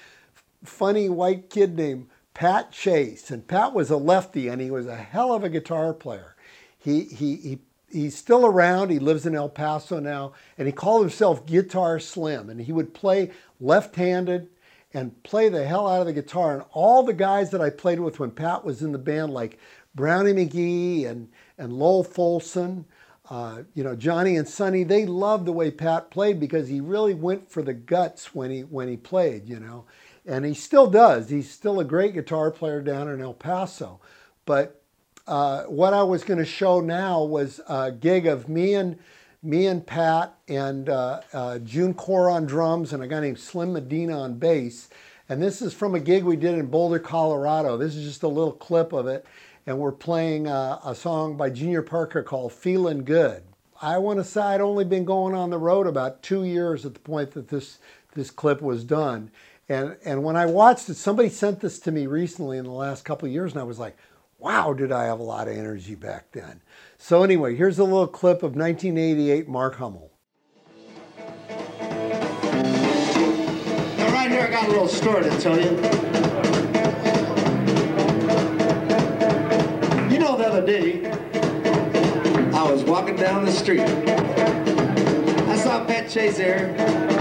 funny 0.63 1.08
white 1.08 1.52
kid 1.52 1.78
named 1.78 2.10
Pat 2.34 2.72
Chase. 2.72 3.30
And 3.30 3.48
Pat 3.48 3.76
was 3.76 3.91
a 3.91 3.98
lefty 3.98 4.48
and 4.48 4.60
he 4.60 4.72
was 4.72 4.88
a 4.88 4.96
hell 4.96 5.36
of 5.36 5.44
a 5.44 5.50
guitar 5.50 5.94
player. 5.94 6.36
He, 6.80 7.04
he, 7.04 7.36
he, 7.36 7.60
he's 7.91 8.17
still 8.17 8.44
around. 8.44 8.89
He 8.89 8.98
lives 8.98 9.28
in 9.28 9.36
El 9.36 9.50
Paso 9.50 10.00
now. 10.00 10.34
And 10.58 10.67
he 10.67 10.72
called 10.72 11.02
himself 11.02 11.46
Guitar 11.46 12.00
Slim. 12.00 12.50
And 12.50 12.60
he 12.60 12.72
would 12.72 12.96
play 12.96 13.30
left 13.60 13.96
handed 13.98 14.50
and 14.93 15.21
play 15.23 15.49
the 15.49 15.65
hell 15.65 15.88
out 15.88 16.01
of 16.01 16.08
the 16.08 16.13
guitar. 16.13 16.54
And 16.54 16.63
all 16.71 17.04
the 17.04 17.13
guys 17.13 17.51
that 17.51 17.62
I 17.62 17.69
played 17.69 17.99
with 17.99 18.19
when 18.19 18.32
Pat 18.32 18.65
was 18.65 18.82
in 18.82 18.91
the 18.91 18.97
band, 18.97 19.34
like 19.34 19.60
Brownie 19.95 20.34
McGhee 20.34 21.06
and, 21.06 21.30
and 21.58 21.73
Lowell 21.73 22.04
Fulson, 22.04 22.86
uh, 23.30 23.63
you 23.73 23.84
know, 23.84 23.95
Johnny 23.95 24.36
and 24.36 24.47
Sonny, 24.47 24.84
they 24.84 25.06
loved 25.06 25.45
the 25.45 25.54
way 25.54 25.71
Pat 25.71 26.12
played 26.12 26.39
because 26.39 26.67
he 26.67 26.82
really 26.82 27.13
went 27.13 27.49
for 27.49 27.62
the 27.62 27.73
guts 27.73 28.36
when 28.36 28.51
he, 28.51 28.62
when 28.62 28.89
he 28.89 28.97
played, 28.97 29.47
you 29.47 29.60
know. 29.60 29.86
And 30.25 30.43
he 30.43 30.54
still 30.54 30.89
does. 30.89 31.30
He's 31.30 31.49
still 31.49 31.80
a 31.80 31.86
great 31.86 32.13
guitar 32.13 32.51
player 32.51 32.82
down 32.82 33.08
in 33.08 33.21
El 33.21 33.34
Paso. 33.34 34.01
But 34.45 34.82
uh, 35.27 35.63
what 35.63 35.93
I 35.93 36.04
was 36.04 36.23
going 36.23 36.39
to 36.39 36.45
show 36.45 36.82
now 36.82 37.23
was 37.23 37.62
a 37.67 37.91
gig 37.91 38.27
of 38.27 38.49
me 38.49 38.73
and 38.73 38.99
me 39.43 39.65
and 39.65 39.86
Pat 39.86 40.36
and 40.47 40.88
uh, 40.88 41.21
uh, 41.34 41.60
June 41.60 41.93
Core 41.93 42.30
on 42.30 42.45
drums 42.45 42.93
and 42.93 43.01
a 43.01 43.08
guy 43.08 43.19
named 43.19 43.39
Slim 43.39 43.73
Medina 43.73 44.19
on 44.19 44.36
bass. 44.36 44.89
And 45.27 45.41
this 45.41 45.62
is 45.62 45.73
from 45.73 45.95
a 45.95 45.99
gig 45.99 46.23
we 46.23 46.36
did 46.36 46.56
in 46.56 46.67
Boulder, 46.67 46.99
Colorado. 46.99 47.77
This 47.77 47.95
is 47.95 48.06
just 48.06 48.23
a 48.23 48.27
little 48.27 48.51
clip 48.51 48.93
of 48.93 49.08
it. 49.08 49.25
And 49.65 49.80
we're 49.80 49.91
playing 49.91 50.47
uh, 50.47 50.80
a 50.84 50.93
song 50.93 51.38
by 51.38 51.49
Junior 51.49 51.82
Parker 51.82 52.21
called 52.23 52.54
Feeling 52.54 53.04
Good. 53.04 53.43
I 53.82 53.97
want 53.97 54.19
to 54.19 54.23
say 54.23 54.41
I'd 54.41 54.62
only 54.62 54.86
been 54.86 55.06
going 55.06 55.34
on 55.34 55.49
the 55.49 55.58
road 55.58 55.88
about 55.88 56.21
two 56.21 56.43
years 56.43 56.86
at 56.86 56.93
the 56.93 56.99
point 56.99 57.32
that 57.32 57.47
this, 57.47 57.80
this 58.13 58.30
clip 58.30 58.62
was 58.62 58.84
done. 58.84 59.32
And, 59.69 59.97
and 60.04 60.23
when 60.23 60.36
I 60.36 60.45
watched 60.45 60.89
it, 60.89 60.95
somebody 60.95 61.30
sent 61.30 61.62
this 61.62 61.80
to 61.80 61.91
me 61.91 62.06
recently 62.06 62.58
in 62.58 62.65
the 62.65 62.71
last 62.71 63.06
couple 63.06 63.27
of 63.27 63.34
years, 63.34 63.54
and 63.54 63.62
I 63.62 63.63
was 63.63 63.80
like, 63.80 63.95
wow, 64.41 64.73
did 64.73 64.91
I 64.91 65.06
have 65.06 65.19
a 65.19 65.23
lot 65.23 65.47
of 65.47 65.56
energy 65.56 65.93
back 65.93 66.32
then. 66.32 66.62
So 66.97 67.23
anyway, 67.23 67.56
here's 67.56 67.77
a 67.77 67.84
little 67.84 68.08
clip 68.08 68.38
of 68.38 68.56
1988 68.56 69.47
Mark 69.47 69.75
Hummel. 69.75 70.12
Now 73.97 74.12
right 74.12 74.32
here 74.32 74.41
I 74.41 74.49
got 74.49 74.65
a 74.67 74.71
little 74.71 74.88
story 74.88 75.23
to 75.23 75.39
tell 75.39 75.58
you. 75.58 75.69
You 80.12 80.19
know 80.19 80.36
the 80.36 80.47
other 80.47 80.65
day, 80.65 81.06
I 82.51 82.71
was 82.71 82.84
walking 82.84 83.17
down 83.17 83.45
the 83.45 83.51
street. 83.51 83.82
I 83.82 85.56
saw 85.56 85.86
Pat 85.86 86.10
Chase 86.10 86.38
there. 86.38 87.20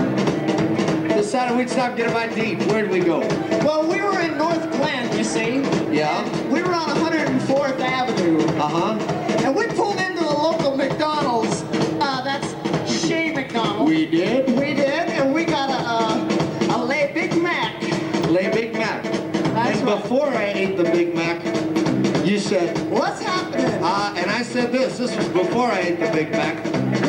Decided 1.30 1.56
we'd 1.56 1.70
stop 1.70 1.96
get 1.96 2.10
a 2.10 2.12
bite 2.12 2.32
to 2.32 2.44
eat. 2.44 2.60
Where'd 2.64 2.90
we 2.90 2.98
go? 2.98 3.20
Well, 3.64 3.86
we 3.86 4.02
were 4.02 4.18
in 4.18 4.32
Northglenn, 4.32 5.16
you 5.16 5.22
see. 5.22 5.60
Yeah? 5.94 6.24
We 6.48 6.60
were 6.60 6.74
on 6.74 6.88
104th 6.88 7.78
Avenue. 7.78 8.40
Uh-huh. 8.58 8.98
And 9.44 9.54
we 9.54 9.68
pulled 9.68 10.00
into 10.00 10.24
the 10.24 10.28
local 10.28 10.76
McDonald's. 10.76 11.62
Uh, 12.00 12.22
that's 12.24 12.52
Shea 12.92 13.32
McDonald. 13.32 13.88
We 13.88 14.06
did? 14.06 14.48
We 14.58 14.74
did, 14.74 15.08
and 15.08 15.32
we 15.32 15.44
got 15.44 15.70
a, 15.70 16.74
a, 16.74 16.76
a 16.76 16.84
Lay 16.84 17.12
Big 17.14 17.40
Mac. 17.40 17.80
Lay 18.28 18.50
Big 18.50 18.72
Mac. 18.72 19.04
That's 19.04 19.78
and 19.78 19.86
right. 19.86 20.02
before 20.02 20.26
I 20.30 20.46
ate 20.46 20.76
the 20.76 20.82
Big 20.82 21.14
Mac, 21.14 21.44
you 22.26 22.40
said, 22.40 22.76
What's 22.90 23.22
happening? 23.22 23.66
uh, 23.84 24.14
and 24.16 24.32
I 24.32 24.42
said 24.42 24.72
this, 24.72 24.98
this 24.98 25.14
was 25.16 25.28
before 25.28 25.68
I 25.68 25.78
ate 25.78 26.00
the 26.00 26.10
Big 26.10 26.32
Mac. 26.32 26.56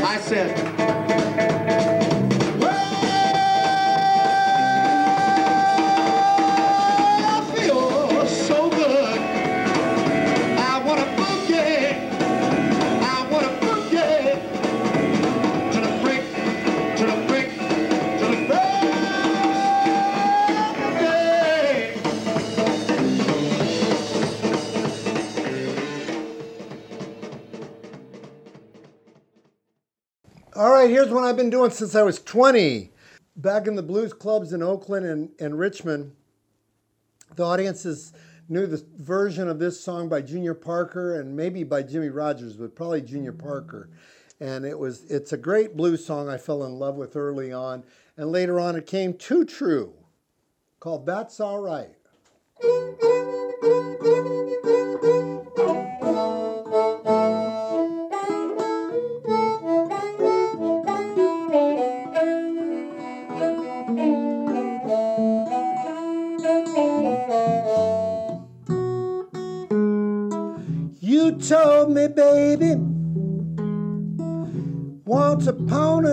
I 0.03 0.19
said, 0.19 1.50
here's 31.01 31.11
one 31.11 31.23
I've 31.23 31.35
been 31.35 31.49
doing 31.49 31.71
since 31.71 31.95
I 31.95 32.03
was 32.03 32.19
20. 32.19 32.91
Back 33.35 33.65
in 33.65 33.75
the 33.75 33.81
blues 33.81 34.13
clubs 34.13 34.53
in 34.53 34.61
Oakland 34.61 35.03
and, 35.07 35.31
and 35.39 35.57
Richmond, 35.57 36.11
the 37.35 37.43
audiences 37.43 38.13
knew 38.49 38.67
the 38.67 38.85
version 38.97 39.47
of 39.47 39.57
this 39.57 39.79
song 39.79 40.09
by 40.09 40.21
Junior 40.21 40.53
Parker 40.53 41.19
and 41.19 41.35
maybe 41.35 41.63
by 41.63 41.81
Jimmy 41.81 42.09
Rogers, 42.09 42.53
but 42.53 42.75
probably 42.75 43.01
Junior 43.01 43.33
Parker. 43.33 43.89
And 44.39 44.63
it 44.63 44.77
was 44.77 45.05
it's 45.05 45.33
a 45.33 45.37
great 45.37 45.75
blues 45.75 46.05
song 46.05 46.29
I 46.29 46.37
fell 46.37 46.65
in 46.65 46.73
love 46.73 46.97
with 46.97 47.15
early 47.15 47.51
on. 47.51 47.83
And 48.15 48.31
later 48.31 48.59
on 48.59 48.75
it 48.75 48.85
came 48.85 49.15
too 49.15 49.43
true, 49.43 49.93
called 50.79 51.07
That's 51.07 51.39
All 51.39 51.57
Right. 51.57 51.95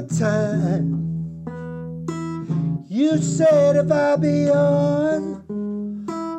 Time. 0.09 1.05
You 2.89 3.19
said 3.19 3.77
if 3.77 3.93
I 3.93 4.17
be 4.17 4.51
on, 4.51 5.45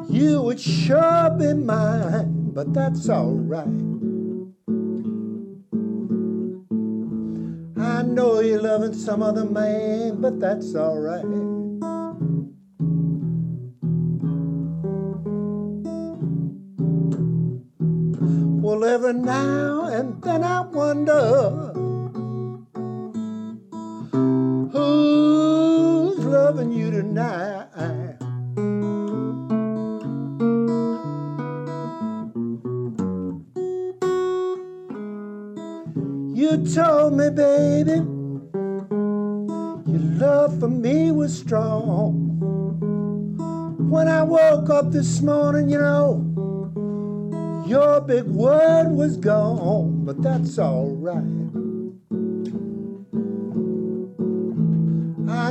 you 0.10 0.42
would 0.42 0.60
sure 0.60 1.30
be 1.38 1.54
mine, 1.54 2.52
but 2.54 2.74
that's 2.74 3.10
alright. 3.10 3.68
I 7.78 8.02
know 8.02 8.40
you're 8.40 8.62
loving 8.62 8.94
some 8.94 9.22
other 9.22 9.46
man, 9.46 10.20
but 10.20 10.40
that's 10.40 10.76
alright. 10.76 11.26
Well, 18.62 18.84
every 18.84 19.14
now 19.14 19.86
and 19.86 20.22
then 20.22 20.44
I 20.44 20.62
wonder 20.62 21.79
loving 26.50 26.72
you 26.72 26.90
tonight. 26.90 27.68
You 36.36 36.66
told 36.74 37.14
me, 37.14 37.30
baby, 37.30 38.02
your 39.92 40.02
love 40.18 40.60
for 40.60 40.70
me 40.70 41.12
was 41.12 41.38
strong. 41.38 42.26
When 43.88 44.08
I 44.08 44.24
woke 44.24 44.72
up 44.72 44.92
this 44.92 45.22
morning, 45.22 45.70
you 45.70 45.78
know, 45.78 46.26
your 47.68 48.02
big 48.02 48.26
word 48.26 48.90
was 48.90 49.18
gone, 49.18 50.04
but 50.04 50.20
that's 50.24 50.58
alright. 50.58 51.18
I 51.18 51.39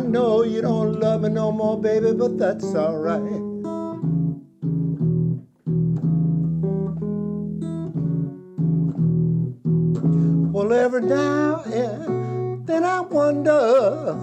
know 0.09 0.43
you 0.43 0.63
don't 0.63 0.99
love 1.01 1.21
me 1.23 1.29
no 1.29 1.53
more, 1.53 1.81
baby, 1.81 2.13
but 2.13 2.39
that's 2.39 2.75
alright. 2.75 3.21
Well, 10.51 10.73
every 10.73 11.03
now 11.03 11.63
and 11.65 12.67
then 12.67 12.85
I 12.85 13.01
wonder 13.01 14.15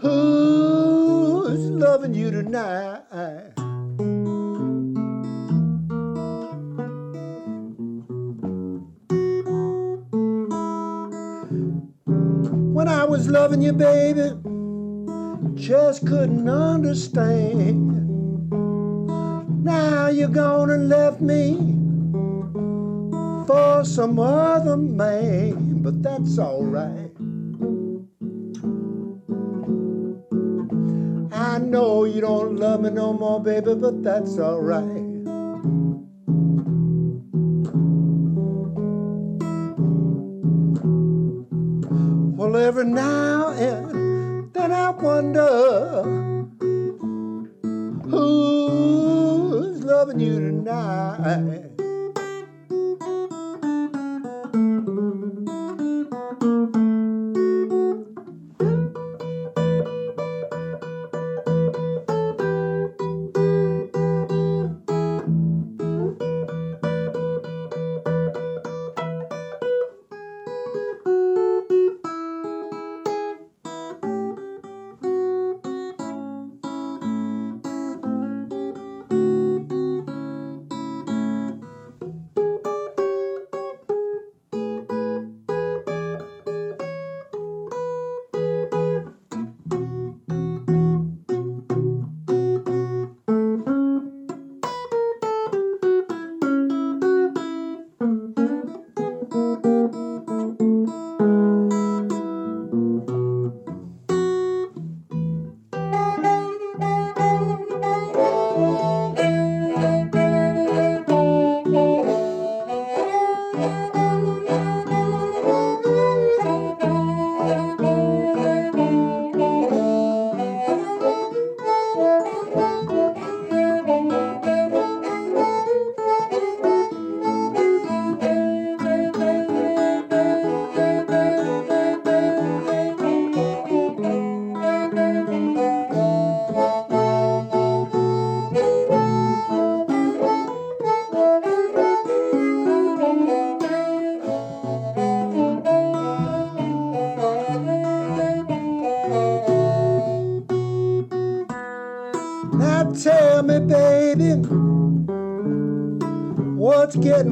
who's 0.00 1.70
loving 1.70 2.14
you 2.14 2.30
tonight. 2.30 3.47
Was 13.08 13.28
loving 13.28 13.62
you, 13.62 13.72
baby, 13.72 14.32
just 15.54 16.06
couldn't 16.06 16.48
understand. 16.48 17.88
Now 19.64 20.08
you're 20.08 20.28
gone 20.28 20.70
and 20.70 20.90
left 20.90 21.22
me 21.22 21.56
for 23.46 23.82
some 23.84 24.18
other 24.18 24.76
man, 24.76 25.82
but 25.82 26.02
that's 26.02 26.38
alright. 26.38 27.10
I 31.32 31.58
know 31.58 32.04
you 32.04 32.20
don't 32.20 32.56
love 32.56 32.82
me 32.82 32.90
no 32.90 33.14
more, 33.14 33.42
baby, 33.42 33.74
but 33.74 34.02
that's 34.02 34.38
alright. 34.38 35.07
Every 42.58 42.84
now 42.84 43.50
and 43.50 44.52
then 44.52 44.72
I 44.72 44.90
wonder 44.90 46.02
who's 48.10 49.84
loving 49.84 50.20
you 50.20 50.40
tonight. 50.40 51.67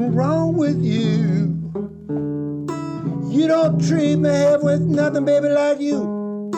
Wrong 0.09 0.55
with 0.57 0.81
you? 0.83 1.53
You 3.29 3.47
don't 3.47 3.85
treat 3.85 4.15
me 4.15 4.29
half 4.29 4.63
with 4.63 4.81
nothing, 4.81 5.25
baby, 5.25 5.49
like 5.49 5.79
you 5.79 6.51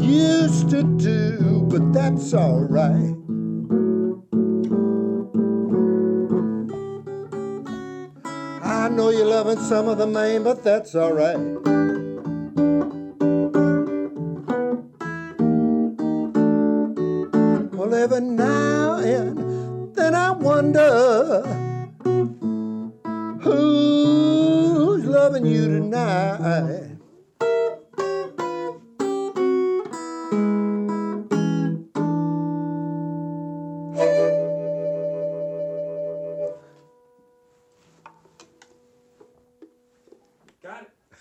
used 0.00 0.70
to 0.70 0.82
do, 0.82 1.66
but 1.68 1.92
that's 1.92 2.34
alright. 2.34 3.14
I 8.62 8.88
know 8.88 9.10
you're 9.10 9.26
loving 9.26 9.58
some 9.60 9.88
of 9.88 9.98
the 9.98 10.06
Maine, 10.06 10.42
but 10.42 10.64
that's 10.64 10.94
alright. 10.94 11.77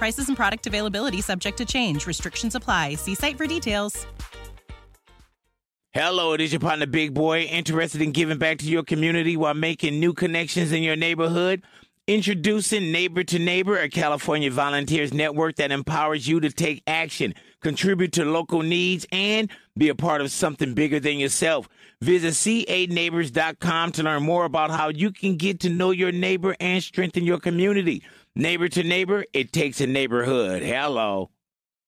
Prices 0.00 0.28
and 0.28 0.36
product 0.36 0.66
availability 0.66 1.20
subject 1.20 1.58
to 1.58 1.66
change. 1.66 2.06
Restrictions 2.06 2.54
apply. 2.54 2.94
See 2.94 3.14
site 3.14 3.36
for 3.36 3.46
details. 3.46 4.06
Hello, 5.92 6.32
it 6.32 6.40
is 6.40 6.54
your 6.54 6.60
partner, 6.60 6.86
Big 6.86 7.12
Boy, 7.12 7.42
interested 7.42 8.00
in 8.00 8.12
giving 8.12 8.38
back 8.38 8.56
to 8.60 8.64
your 8.64 8.82
community 8.82 9.36
while 9.36 9.52
making 9.52 10.00
new 10.00 10.14
connections 10.14 10.72
in 10.72 10.82
your 10.82 10.96
neighborhood. 10.96 11.62
Introducing 12.06 12.90
Neighbor 12.90 13.24
to 13.24 13.38
Neighbor, 13.38 13.78
a 13.78 13.90
California 13.90 14.50
volunteers 14.50 15.12
network 15.12 15.56
that 15.56 15.70
empowers 15.70 16.26
you 16.26 16.40
to 16.40 16.50
take 16.50 16.82
action, 16.86 17.34
contribute 17.60 18.12
to 18.14 18.24
local 18.24 18.62
needs, 18.62 19.06
and 19.12 19.50
be 19.76 19.90
a 19.90 19.94
part 19.94 20.22
of 20.22 20.32
something 20.32 20.72
bigger 20.72 20.98
than 20.98 21.18
yourself. 21.18 21.68
Visit 22.00 22.34
ca-neighbors.com 22.34 23.92
to 23.92 24.02
learn 24.02 24.22
more 24.22 24.46
about 24.46 24.70
how 24.70 24.88
you 24.88 25.12
can 25.12 25.36
get 25.36 25.60
to 25.60 25.68
know 25.68 25.90
your 25.90 26.10
neighbor 26.10 26.56
and 26.58 26.82
strengthen 26.82 27.24
your 27.24 27.38
community. 27.38 28.02
Neighbor 28.36 28.68
to 28.68 28.84
Neighbor, 28.84 29.24
it 29.32 29.52
takes 29.52 29.80
a 29.80 29.88
neighborhood. 29.88 30.62
Hello. 30.62 31.30